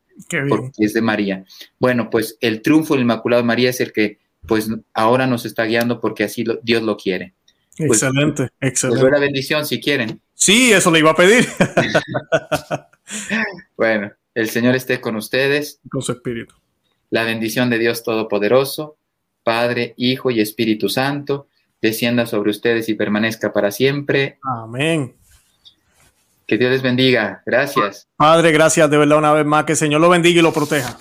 [0.49, 1.45] porque es de María.
[1.79, 6.01] Bueno, pues el triunfo del Inmaculado María es el que pues ahora nos está guiando
[6.01, 7.33] porque así Dios lo quiere.
[7.77, 9.09] Pues, excelente, excelente.
[9.09, 10.19] la bendición si quieren.
[10.33, 11.47] Sí, eso le iba a pedir.
[13.77, 15.79] bueno, el Señor esté con ustedes.
[15.89, 16.55] Con su espíritu.
[17.09, 18.97] La bendición de Dios Todopoderoso,
[19.43, 21.47] Padre, Hijo y Espíritu Santo,
[21.81, 24.39] descienda sobre ustedes y permanezca para siempre.
[24.43, 25.13] Amén.
[26.47, 27.41] Que Dios les bendiga.
[27.45, 28.07] Gracias.
[28.15, 29.65] Padre, gracias de verdad una vez más.
[29.65, 30.97] Que el Señor lo bendiga y lo proteja.